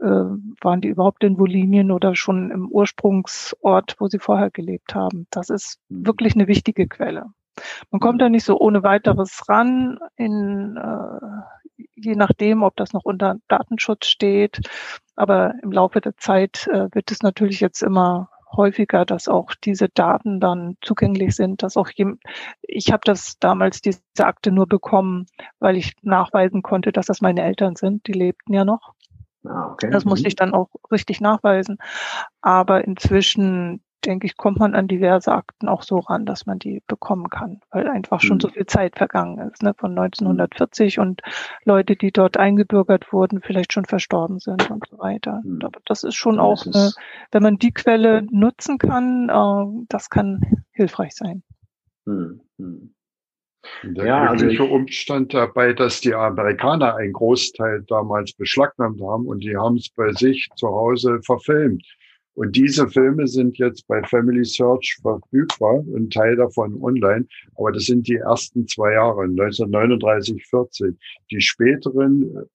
[0.00, 5.26] äh, waren die überhaupt in Wolinien oder schon im Ursprungsort, wo sie vorher gelebt haben.
[5.30, 7.26] Das ist wirklich eine wichtige Quelle.
[7.90, 13.04] Man kommt da nicht so ohne weiteres ran, in, äh, je nachdem, ob das noch
[13.04, 14.60] unter Datenschutz steht.
[15.16, 19.88] Aber im Laufe der Zeit äh, wird es natürlich jetzt immer häufiger, dass auch diese
[19.88, 22.20] Daten dann zugänglich sind, dass auch jemand,
[22.62, 25.26] ich habe das damals, diese Akte nur bekommen,
[25.58, 28.94] weil ich nachweisen konnte, dass das meine Eltern sind, die lebten ja noch.
[29.44, 29.90] Ah, okay.
[29.90, 30.28] Das musste mhm.
[30.28, 31.78] ich dann auch richtig nachweisen.
[32.40, 36.82] Aber inzwischen denke ich, kommt man an diverse Akten auch so ran, dass man die
[36.86, 38.40] bekommen kann, weil einfach schon mhm.
[38.40, 41.22] so viel Zeit vergangen ist, ne, von 1940 und
[41.64, 45.40] Leute, die dort eingebürgert wurden, vielleicht schon verstorben sind und so weiter.
[45.44, 45.60] Mhm.
[45.62, 46.92] Aber das ist schon auch, ist eine,
[47.32, 51.42] wenn man die Quelle nutzen kann, äh, das kann hilfreich sein.
[52.06, 52.40] Mhm.
[52.58, 52.94] mhm.
[53.82, 59.40] Der ja, glückliche also Umstand dabei, dass die Amerikaner einen Großteil damals beschlagnahmt haben und
[59.40, 61.84] die haben es bei sich zu Hause verfilmt.
[62.38, 67.26] Und diese Filme sind jetzt bei Family Search verfügbar, ein Teil davon online.
[67.56, 70.96] Aber das sind die ersten zwei Jahre, 1939, 40.
[71.32, 72.46] Die späteren,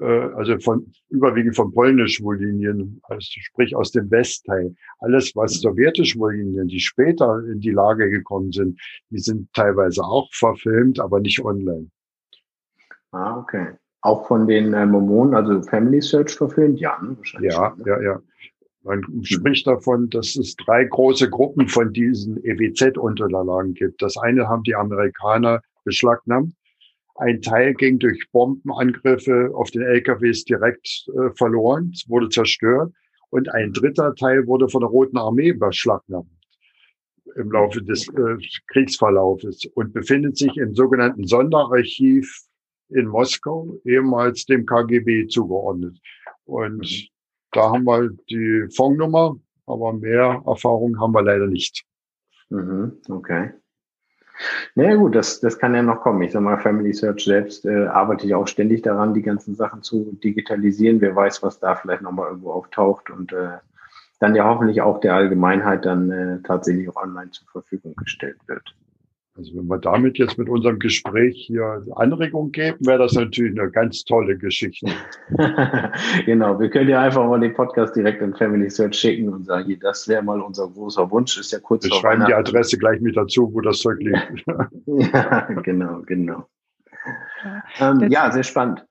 [0.00, 4.74] äh, also von, überwiegend von polnisch-Wolinien, also sprich aus dem Westteil.
[4.98, 8.76] Alles, was sowjetisch-Wolinien, die später in die Lage gekommen sind,
[9.10, 11.88] die sind teilweise auch verfilmt, aber nicht online.
[13.12, 13.68] Ah, okay.
[14.00, 16.80] Auch von den äh, Mormonen, also Family Search verfilmt?
[16.80, 17.16] Ja, ne?
[17.16, 17.52] wahrscheinlich.
[17.52, 17.84] Ja, schon, ne?
[17.86, 18.22] ja, ja.
[18.86, 24.00] Man spricht davon, dass es drei große Gruppen von diesen EWZ-Unterlagen gibt.
[24.00, 26.54] Das eine haben die Amerikaner beschlagnahmt.
[27.16, 32.92] Ein Teil ging durch Bombenangriffe auf den LKWs direkt äh, verloren, wurde zerstört.
[33.30, 36.30] Und ein dritter Teil wurde von der Roten Armee beschlagnahmt
[37.34, 38.36] im Laufe des äh,
[38.68, 42.40] Kriegsverlaufes und befindet sich im sogenannten Sonderarchiv
[42.90, 45.98] in Moskau, ehemals dem KGB zugeordnet.
[46.44, 47.10] Und
[47.56, 51.84] da haben wir die Fondsnummer, aber mehr Erfahrung haben wir leider nicht.
[52.50, 53.52] Mhm, okay.
[54.74, 56.22] Na ja, gut, das, das kann ja noch kommen.
[56.22, 59.82] Ich sag mal, Family Search selbst äh, arbeite ich auch ständig daran, die ganzen Sachen
[59.82, 61.00] zu digitalisieren.
[61.00, 63.58] Wer weiß, was da vielleicht nochmal irgendwo auftaucht und äh,
[64.20, 68.74] dann ja hoffentlich auch der Allgemeinheit dann äh, tatsächlich auch online zur Verfügung gestellt wird.
[69.36, 73.70] Also wenn wir damit jetzt mit unserem Gespräch hier Anregung geben, wäre das natürlich eine
[73.70, 74.86] ganz tolle Geschichte.
[76.26, 79.66] genau, wir können ja einfach mal den Podcast direkt in Family Search schicken und sagen,
[79.66, 83.00] hier, das wäre mal unser großer Wunsch, ist ja kurz Wir schreiben die Adresse gleich
[83.02, 84.44] mit dazu, wo das Zeug liegt.
[84.86, 86.46] ja, genau, genau.
[87.78, 88.86] Ähm, ja, sehr spannend.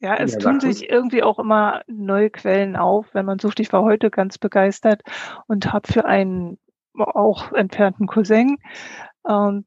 [0.00, 3.60] Ja, es ja, tun sich irgendwie auch immer neue Quellen auf, wenn man sucht.
[3.60, 5.00] Ich war heute ganz begeistert
[5.46, 6.58] und habe für einen
[6.94, 8.58] auch entfernten Cousin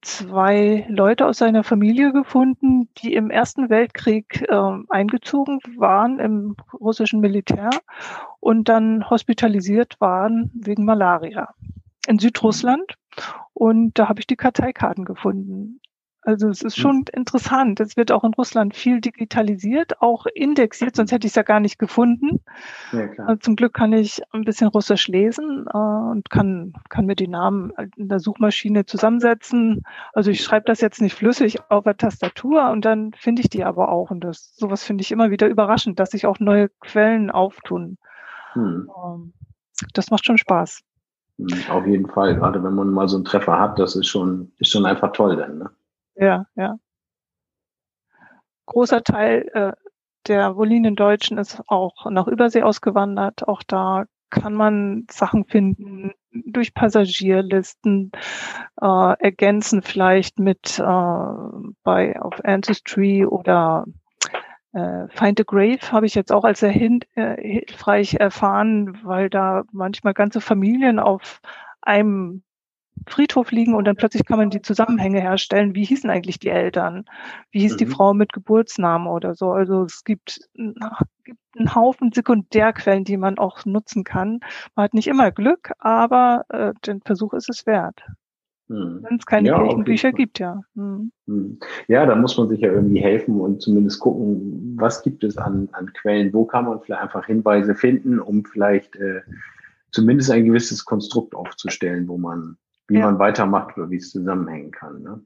[0.02, 7.20] zwei Leute aus seiner Familie gefunden, die im Ersten Weltkrieg äh, eingezogen waren im russischen
[7.22, 7.70] Militär
[8.40, 11.54] und dann hospitalisiert waren wegen Malaria
[12.08, 12.98] in Südrussland.
[13.54, 15.82] Und da habe ich die Karteikarten gefunden.
[16.28, 17.80] Also es ist schon interessant.
[17.80, 21.62] Es wird auch in Russland viel digitalisiert, auch indexiert, sonst hätte ich es ja gar
[21.62, 22.42] nicht gefunden.
[22.92, 27.16] Ja, also zum Glück kann ich ein bisschen Russisch lesen äh, und kann, kann mir
[27.16, 29.84] die Namen in der Suchmaschine zusammensetzen.
[30.12, 33.64] Also ich schreibe das jetzt nicht flüssig auf der Tastatur und dann finde ich die
[33.64, 34.12] aber auch.
[34.12, 37.98] Und das sowas finde ich immer wieder überraschend, dass sich auch neue Quellen auftun.
[38.52, 38.92] Hm.
[39.02, 39.34] Ähm,
[39.94, 40.82] das macht schon Spaß.
[41.38, 44.52] Hm, auf jeden Fall, gerade wenn man mal so einen Treffer hat, das ist schon,
[44.58, 45.60] ist schon einfach toll dann.
[45.60, 45.70] Ne?
[46.20, 46.78] Ja, ja.
[48.68, 49.72] Großer Teil äh,
[50.28, 53.48] der Wolinien-Deutschen ist auch nach Übersee ausgewandert.
[53.48, 58.12] Auch da kann man Sachen finden durch Passagierlisten,
[58.82, 60.84] äh, ergänzen vielleicht mit äh,
[61.84, 63.86] bei auf Ancestry oder
[64.74, 69.30] äh, Find a Grave habe ich jetzt auch als sehr hin, äh, hilfreich erfahren, weil
[69.30, 71.42] da manchmal ganze Familien auf
[71.82, 72.44] einem
[73.08, 75.76] Friedhof liegen und dann plötzlich kann man die Zusammenhänge herstellen.
[75.76, 77.06] Wie hießen eigentlich die Eltern?
[77.52, 77.78] Wie hieß mhm.
[77.78, 79.52] die Frau mit Geburtsnamen oder so?
[79.52, 80.40] Also es gibt,
[81.24, 84.40] gibt einen Haufen Sekundärquellen, die man auch nutzen kann.
[84.76, 88.04] Man hat nicht immer Glück, aber äh, den Versuch ist es wert.
[88.68, 89.00] Mhm.
[89.02, 90.62] Wenn es keine ja, Kirchenbücher gibt, ja.
[90.74, 91.12] Mhm.
[91.26, 91.60] mhm.
[91.88, 95.70] Ja, da muss man sich ja irgendwie helfen und zumindest gucken, was gibt es an,
[95.72, 99.22] an Quellen, wo kann man vielleicht einfach Hinweise finden, um vielleicht äh,
[99.92, 102.58] zumindest ein gewisses Konstrukt aufzustellen, wo man
[102.88, 103.06] wie ja.
[103.06, 105.02] man weitermacht oder wie es zusammenhängen kann.
[105.02, 105.22] Ne?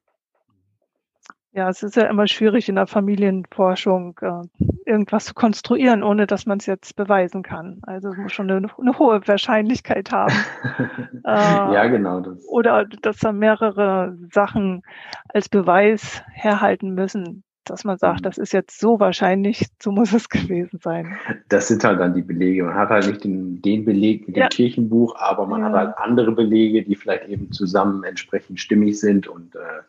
[1.53, 4.43] Ja, es ist ja immer schwierig in der Familienforschung äh,
[4.86, 7.82] irgendwas zu konstruieren, ohne dass man es jetzt beweisen kann.
[7.82, 10.34] Also es muss schon eine, eine hohe Wahrscheinlichkeit haben.
[11.26, 12.22] äh, ja, genau.
[12.22, 12.47] Das.
[12.47, 14.84] Oder dass da mehrere Sachen
[15.28, 18.24] als Beweis herhalten müssen, dass man sagt, mhm.
[18.24, 21.18] das ist jetzt so wahrscheinlich, so muss es gewesen sein.
[21.49, 22.64] Das sind halt dann die Belege.
[22.64, 24.47] Man hat halt nicht den, den Beleg mit dem ja.
[24.47, 25.68] Kirchenbuch, aber man ja.
[25.68, 29.28] hat halt andere Belege, die vielleicht eben zusammen entsprechend stimmig sind.
[29.28, 29.82] Und äh,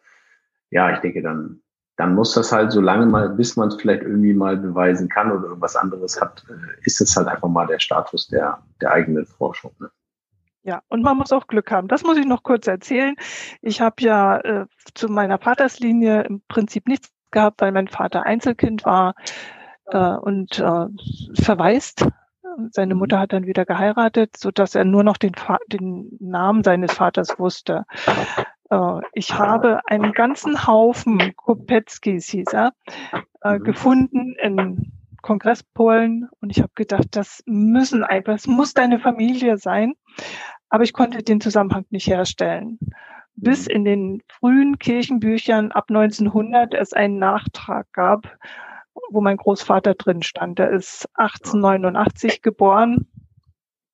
[0.70, 1.60] ja, ich denke, dann,
[1.96, 5.32] dann muss das halt so lange mal, bis man es vielleicht irgendwie mal beweisen kann
[5.32, 9.26] oder irgendwas anderes hat, äh, ist es halt einfach mal der Status der, der eigenen
[9.26, 9.72] Forschung.
[9.78, 9.90] Ne?
[10.64, 11.88] Ja, und man muss auch Glück haben.
[11.88, 13.16] Das muss ich noch kurz erzählen.
[13.62, 18.84] Ich habe ja äh, zu meiner Vaterslinie im Prinzip nichts gehabt, weil mein Vater Einzelkind
[18.84, 19.14] war
[19.86, 20.86] äh, und äh,
[21.34, 22.06] verwaist.
[22.70, 25.32] Seine Mutter hat dann wieder geheiratet, so dass er nur noch den,
[25.68, 27.84] den Namen seines Vaters wusste.
[28.70, 32.72] Äh, ich habe einen ganzen Haufen Kopeckis, hieß er,
[33.42, 33.64] äh, mhm.
[33.64, 39.94] gefunden in Kongresspolen und ich habe gedacht, das müssen einfach, es muss deine Familie sein.
[40.68, 42.78] Aber ich konnte den Zusammenhang nicht herstellen.
[43.34, 43.74] Bis mhm.
[43.74, 48.38] in den frühen Kirchenbüchern ab 1900 es einen Nachtrag gab,
[49.10, 50.58] wo mein Großvater drin stand.
[50.58, 53.06] Er ist 1889 geboren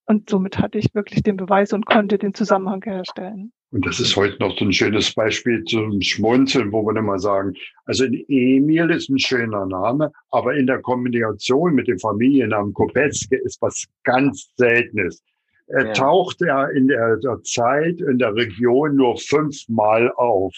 [0.06, 3.52] und somit hatte ich wirklich den Beweis und konnte den Zusammenhang herstellen.
[3.70, 7.52] Und das ist heute noch so ein schönes Beispiel zum Schmunzeln, wo wir immer sagen,
[7.84, 13.60] also Emil ist ein schöner Name, aber in der Kombination mit dem Familiennamen Kopetzke ist
[13.60, 15.22] was ganz Seltenes.
[15.68, 15.92] Er ja.
[15.92, 20.54] taucht ja in der, der, Zeit in der Region nur fünfmal auf.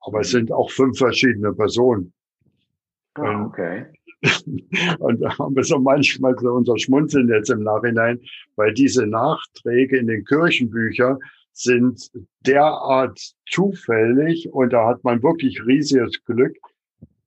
[0.00, 2.12] Aber es sind auch fünf verschiedene Personen.
[3.14, 3.86] Ah, okay.
[4.98, 8.20] Und da haben wir so manchmal so unser Schmunzeln jetzt im Nachhinein,
[8.56, 11.18] weil diese Nachträge in den Kirchenbüchern
[11.52, 12.10] sind
[12.46, 13.20] derart
[13.50, 16.56] zufällig und da hat man wirklich riesiges Glück.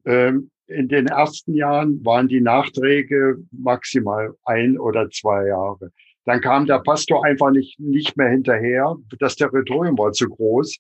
[0.06, 5.92] Ähm, in den ersten Jahren waren die Nachträge maximal ein oder zwei Jahre.
[6.26, 8.96] Dann kam der Pastor einfach nicht, nicht mehr hinterher.
[9.20, 10.78] Das Territorium war zu groß.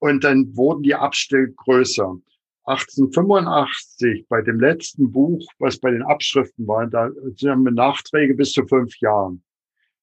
[0.00, 2.16] Und dann wurden die Abstände größer.
[2.64, 8.52] 1885, bei dem letzten Buch, was bei den Abschriften war, da sind wir Nachträge bis
[8.52, 9.42] zu fünf Jahren.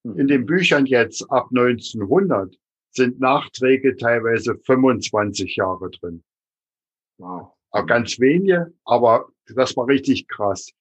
[0.04, 2.56] In den Büchern jetzt ab 1900
[2.92, 6.24] sind Nachträge teilweise 25 Jahre drin.
[7.18, 7.54] Wow.
[7.72, 10.72] Aber ganz wenige, aber das war richtig krass.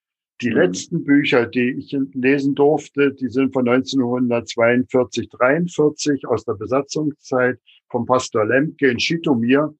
[0.40, 0.56] Die mhm.
[0.56, 8.06] letzten Bücher, die ich lesen durfte, die sind von 1942, 43 aus der Besatzungszeit vom
[8.06, 9.74] Pastor Lemke in Schitomir.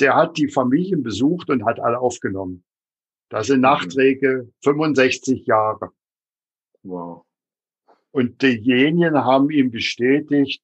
[0.00, 2.64] Der hat die Familien besucht und hat alle aufgenommen.
[3.28, 3.62] Das sind mhm.
[3.62, 5.90] Nachträge 65 Jahre.
[6.82, 7.24] Wow.
[8.10, 10.62] Und diejenigen haben ihm bestätigt,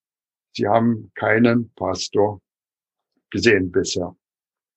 [0.53, 2.41] Sie haben keinen Pastor
[3.31, 4.17] gesehen bisher.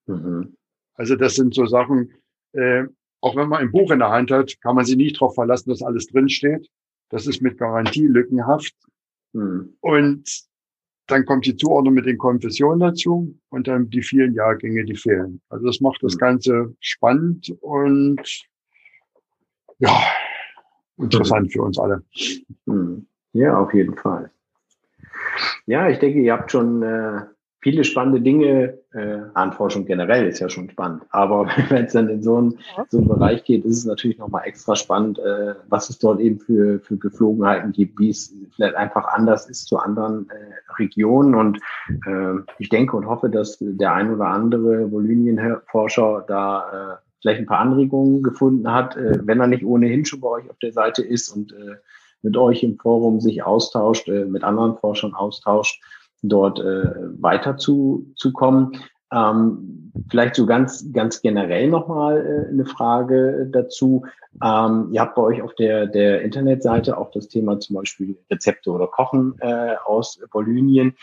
[0.05, 0.55] Mhm.
[0.95, 2.13] Also das sind so Sachen,
[2.53, 2.83] äh,
[3.23, 5.69] auch wenn man ein Buch in der Hand hat, kann man sich nicht darauf verlassen,
[5.69, 6.69] dass alles drinsteht.
[7.09, 8.75] Das ist mit Garantie lückenhaft.
[9.31, 9.77] Mhm.
[9.79, 10.43] Und
[11.07, 15.41] dann kommt die Zuordnung mit den Konfessionen dazu und dann die vielen Jahrgänge, die fehlen.
[15.47, 16.19] Also das macht das mhm.
[16.19, 18.43] Ganze spannend und
[19.79, 20.01] ja,
[20.97, 22.03] interessant für uns alle.
[22.65, 23.07] Mhm.
[23.31, 24.31] Ja, auf jeden Fall.
[25.65, 27.21] Ja, ich denke, ihr habt schon äh,
[27.61, 28.79] viele spannende Dinge.
[28.93, 31.03] Äh, Ahnenforschung generell ist ja schon spannend.
[31.09, 34.43] Aber wenn es dann in so einen, so einen Bereich geht, ist es natürlich nochmal
[34.45, 39.05] extra spannend, äh, was es dort eben für, für Geflogenheiten gibt, wie es vielleicht einfach
[39.05, 41.33] anders ist zu anderen äh, Regionen.
[41.35, 41.59] Und
[42.05, 47.47] äh, ich denke und hoffe, dass der ein oder andere Voluminienforscher da äh, vielleicht ein
[47.47, 51.01] paar Anregungen gefunden hat, äh, wenn er nicht ohnehin schon bei euch auf der Seite
[51.01, 51.77] ist und äh,
[52.21, 55.81] mit euch im Forum sich austauscht, äh, mit anderen Forschern austauscht,
[56.23, 58.77] dort äh, weiter zu, zu kommen.
[59.11, 64.05] Ähm, vielleicht so ganz, ganz generell nochmal äh, eine Frage dazu.
[64.43, 68.71] Ähm, ihr habt bei euch auf der, der Internetseite auch das Thema zum Beispiel Rezepte
[68.71, 70.95] oder Kochen äh, aus Bolynien.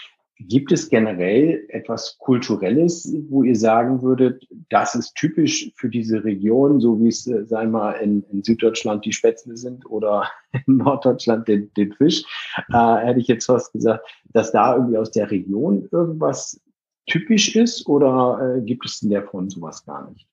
[0.49, 6.81] Gibt es generell etwas Kulturelles, wo ihr sagen würdet, das ist typisch für diese Region,
[6.81, 10.31] so wie es, äh, sagen wir mal, in, in Süddeutschland die Spätzle sind oder
[10.67, 12.25] in Norddeutschland den, den Fisch?
[12.73, 16.59] Äh, hätte ich jetzt fast gesagt, dass da irgendwie aus der Region irgendwas
[17.07, 20.27] typisch ist oder äh, gibt es in der Form sowas gar nicht?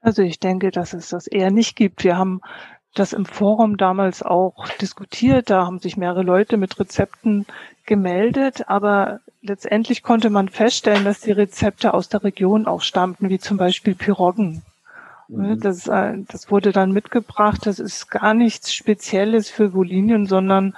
[0.00, 2.02] Also ich denke, dass es das eher nicht gibt.
[2.02, 2.40] Wir haben
[2.94, 5.50] das im Forum damals auch diskutiert.
[5.50, 7.46] Da haben sich mehrere Leute mit Rezepten
[7.86, 13.38] gemeldet, aber letztendlich konnte man feststellen, dass die Rezepte aus der Region auch stammten, wie
[13.38, 14.62] zum Beispiel Piroggen.
[15.28, 15.60] Mhm.
[15.60, 17.66] Das, äh, das wurde dann mitgebracht.
[17.66, 20.74] Das ist gar nichts Spezielles für Volinien, sondern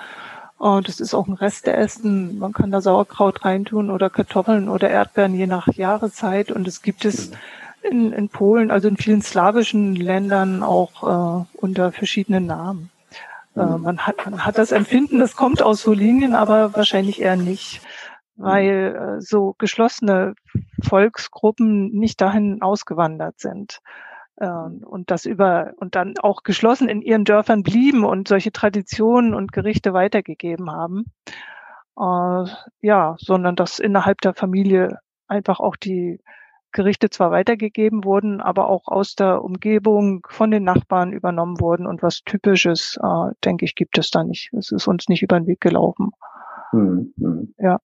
[0.60, 2.38] uh, das ist auch ein Resteessen.
[2.38, 6.52] Man kann da Sauerkraut reintun oder Kartoffeln oder Erdbeeren, je nach Jahreszeit.
[6.52, 7.36] Und es gibt es mhm
[7.84, 12.90] in, in Polen, also in vielen slawischen Ländern auch äh, unter verschiedenen Namen.
[13.56, 13.82] Äh, mhm.
[13.82, 17.82] man, hat, man hat das Empfinden, das kommt aus Solinien, aber wahrscheinlich eher nicht,
[18.36, 18.42] mhm.
[18.42, 20.34] weil äh, so geschlossene
[20.82, 23.80] Volksgruppen nicht dahin ausgewandert sind.
[24.36, 29.34] Äh, und das über und dann auch geschlossen in ihren Dörfern blieben und solche Traditionen
[29.34, 31.04] und Gerichte weitergegeben haben.
[31.98, 36.20] Äh, ja, sondern dass innerhalb der Familie einfach auch die
[36.74, 41.86] Gerichte zwar weitergegeben wurden, aber auch aus der Umgebung von den Nachbarn übernommen wurden.
[41.86, 44.52] Und was Typisches, äh, denke ich, gibt es da nicht.
[44.52, 46.10] Es ist uns nicht über den Weg gelaufen.
[46.70, 47.54] Hm, hm.
[47.58, 47.80] Ja.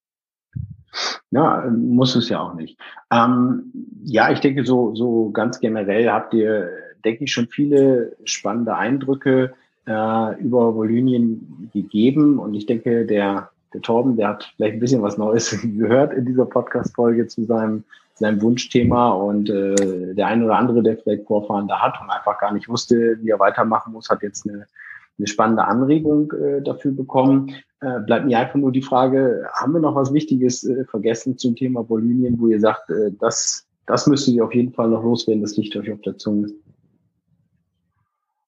[1.30, 2.78] Ja, muss es ja auch nicht.
[3.12, 3.72] Ähm,
[4.02, 6.68] ja, ich denke, so, so ganz generell habt ihr,
[7.04, 9.54] denke ich, schon viele spannende Eindrücke
[9.86, 12.40] äh, über Volynien gegeben.
[12.40, 16.26] Und ich denke, der, der Torben, der hat vielleicht ein bisschen was Neues gehört in
[16.26, 17.84] dieser Podcast-Folge zu seinem,
[18.20, 19.10] seinem Wunschthema.
[19.10, 22.68] Und äh, der eine oder andere, der vielleicht Vorfahren da hat und einfach gar nicht
[22.68, 24.66] wusste, wie er weitermachen muss, hat jetzt eine
[25.20, 27.54] eine spannende Anregung äh, dafür bekommen.
[27.80, 31.54] Äh, bleibt mir einfach nur die Frage, haben wir noch was Wichtiges äh, vergessen zum
[31.54, 35.42] Thema Bolivien, wo ihr sagt, äh, das, das müsst ihr auf jeden Fall noch loswerden,
[35.42, 36.48] das liegt euch auf der Zunge?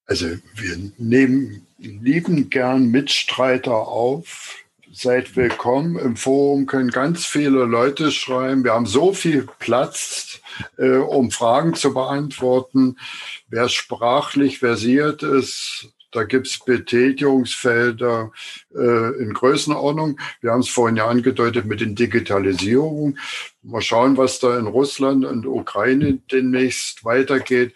[0.06, 4.61] Also wir nehmen lieben gern Mitstreiter auf.
[4.94, 5.98] Seid willkommen.
[5.98, 8.62] Im Forum können ganz viele Leute schreiben.
[8.62, 10.42] Wir haben so viel Platz,
[10.76, 12.98] äh, um Fragen zu beantworten.
[13.48, 18.32] Wer sprachlich versiert ist, da gibt's Betätigungsfelder
[18.74, 20.20] äh, in Größenordnung.
[20.42, 23.18] Wir haben es vorhin ja angedeutet mit den Digitalisierungen.
[23.62, 27.72] Mal schauen, was da in Russland und Ukraine demnächst weitergeht.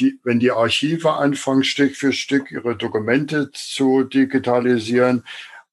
[0.00, 5.22] Die, wenn die Archive anfangen, Stück für Stück ihre Dokumente zu digitalisieren,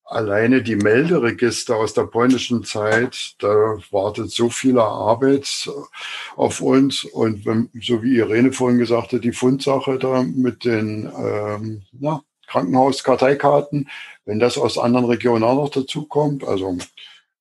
[0.04, 5.70] alleine die Melderegister aus der polnischen Zeit, da wartet so viel Arbeit
[6.36, 7.04] auf uns.
[7.04, 12.22] Und wenn, so wie Irene vorhin gesagt hat, die Fundsache da mit den ähm, ja,
[12.46, 13.88] Krankenhauskarteikarten,
[14.26, 16.76] wenn das aus anderen Regionen auch noch dazukommt, also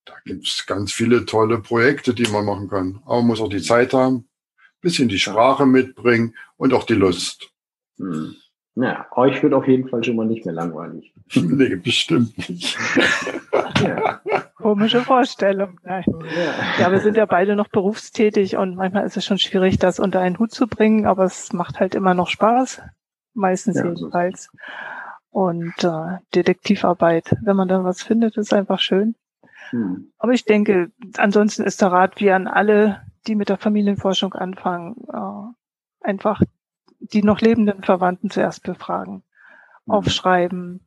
[0.05, 3.01] da gibt es ganz viele tolle Projekte, die man machen kann.
[3.05, 4.28] Aber man muss auch die Zeit haben,
[4.82, 7.49] bisschen die Sprache mitbringen und auch die Lust.
[7.97, 8.36] Hm.
[8.76, 11.13] Ja, euch wird auf jeden Fall schon mal nicht mehr langweilig.
[11.36, 12.78] nee, bestimmt nicht.
[13.84, 14.21] ja.
[14.55, 15.80] Komische Vorstellung.
[15.84, 16.05] Nein.
[16.80, 16.91] Ja.
[16.91, 20.39] wir sind ja beide noch berufstätig und manchmal ist es schon schwierig, das unter einen
[20.39, 22.82] Hut zu bringen, aber es macht halt immer noch Spaß.
[23.36, 24.49] Meistens ja, jedenfalls.
[25.30, 29.15] Und äh, Detektivarbeit, wenn man dann was findet, ist einfach schön.
[29.69, 30.11] Hm.
[30.17, 34.95] Aber ich denke, ansonsten ist der Rat wie an alle, die mit der Familienforschung anfangen,
[35.11, 36.41] äh, einfach
[37.11, 39.23] die noch lebenden Verwandten zuerst befragen,
[39.85, 39.93] mhm.
[39.93, 40.79] aufschreiben,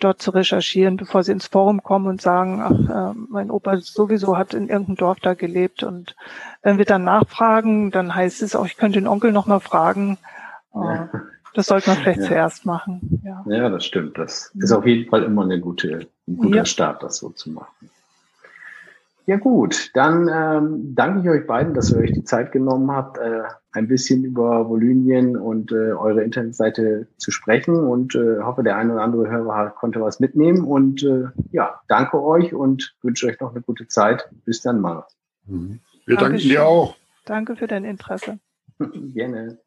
[0.00, 4.36] dort zu recherchieren, bevor sie ins Forum kommen und sagen, ach, äh, mein Opa sowieso
[4.36, 5.82] hat in irgendeinem Dorf da gelebt.
[5.82, 6.16] Und
[6.62, 10.18] wenn wir dann nachfragen, dann heißt es auch, ich könnte den Onkel noch mal fragen.
[10.74, 11.10] Ja.
[11.54, 12.26] Das sollte man vielleicht ja.
[12.26, 13.22] zuerst machen.
[13.24, 13.44] Ja.
[13.46, 14.16] ja, das stimmt.
[14.18, 16.64] Das ist auf jeden Fall immer eine gute, ein guter ja.
[16.64, 17.90] Start, das so zu machen.
[19.26, 23.18] Ja gut, dann ähm, danke ich euch beiden, dass ihr euch die Zeit genommen habt,
[23.18, 23.42] äh,
[23.72, 28.94] ein bisschen über Volynien und äh, eure Internetseite zu sprechen und äh, hoffe, der eine
[28.94, 33.52] oder andere Hörer konnte was mitnehmen und äh, ja, danke euch und wünsche euch noch
[33.52, 34.28] eine gute Zeit.
[34.44, 35.06] Bis dann mal.
[35.46, 35.80] Mhm.
[36.06, 36.96] Wir danken dir auch.
[37.24, 38.40] Danke für dein Interesse.
[38.78, 39.58] Gerne.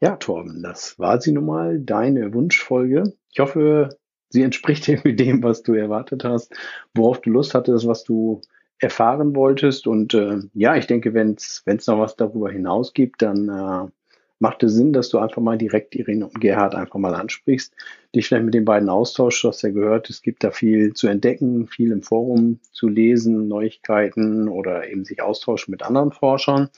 [0.00, 3.14] Ja, Torben, das war sie nun mal, deine Wunschfolge.
[3.38, 3.90] Ich hoffe,
[4.30, 6.52] sie entspricht irgendwie dem, was du erwartet hast,
[6.92, 8.40] worauf du Lust hattest, was du
[8.80, 9.86] erfahren wolltest.
[9.86, 13.88] Und äh, ja, ich denke, wenn es noch was darüber hinaus gibt, dann äh,
[14.40, 17.72] macht es Sinn, dass du einfach mal direkt Irene und Gerhard einfach mal ansprichst,
[18.12, 19.44] dich vielleicht mit den beiden austauschst.
[19.44, 23.46] Du hast ja gehört, es gibt da viel zu entdecken, viel im Forum zu lesen,
[23.46, 26.70] Neuigkeiten oder eben sich austauschen mit anderen Forschern.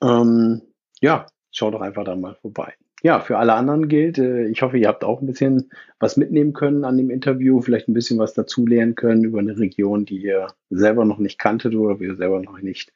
[0.00, 0.62] Ähm,
[1.00, 2.74] ja, schau doch einfach da mal vorbei.
[3.02, 5.70] Ja, für alle anderen gilt, äh, ich hoffe, ihr habt auch ein bisschen
[6.00, 10.04] was mitnehmen können an dem Interview, vielleicht ein bisschen was dazulernen können über eine Region,
[10.04, 12.92] die ihr selber noch nicht kanntet oder wo ihr selber noch nicht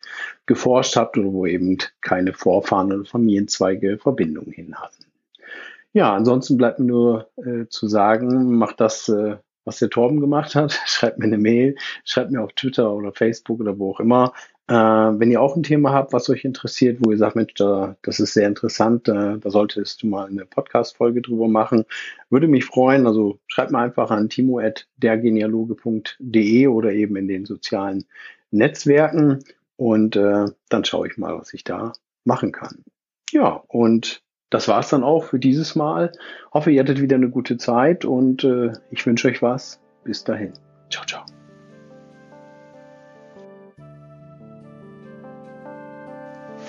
[0.47, 5.05] geforscht habt oder wo eben keine Vorfahren oder Familienzweige Verbindungen hin hatten.
[5.93, 10.55] Ja, ansonsten bleibt mir nur äh, zu sagen, macht das, äh, was der Torben gemacht
[10.55, 10.73] hat.
[10.87, 14.33] Schreibt mir eine Mail, schreibt mir auf Twitter oder Facebook oder wo auch immer.
[14.69, 17.97] Äh, wenn ihr auch ein Thema habt, was euch interessiert, wo ihr sagt, Mensch, da,
[18.03, 21.85] das ist sehr interessant, äh, da solltest du mal eine Podcast-Folge drüber machen,
[22.31, 23.07] würde mich freuen.
[23.07, 28.05] Also schreibt mal einfach an timo.dergenealoge.de oder eben in den sozialen
[28.51, 29.45] Netzwerken
[29.77, 31.93] und äh, dann schaue ich mal, was ich da
[32.25, 32.85] machen kann.
[33.33, 36.13] Ja, und das war's dann auch für dieses Mal.
[36.53, 39.81] Hoffe, ihr hattet wieder eine gute Zeit und äh, ich wünsche euch was.
[40.05, 40.53] Bis dahin.
[40.91, 41.32] Ciao, ciao.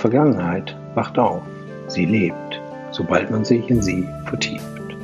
[0.03, 1.43] Vergangenheit wacht auf,
[1.87, 4.97] sie lebt, sobald man sich in sie vertieft,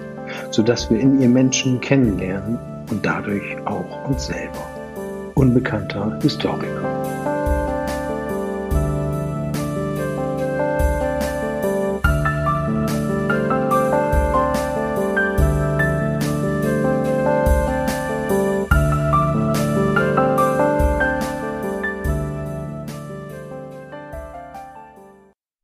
[0.51, 2.59] sodass wir in ihr Menschen kennenlernen
[2.91, 4.67] und dadurch auch uns selber.
[5.35, 7.18] Unbekannter Historiker.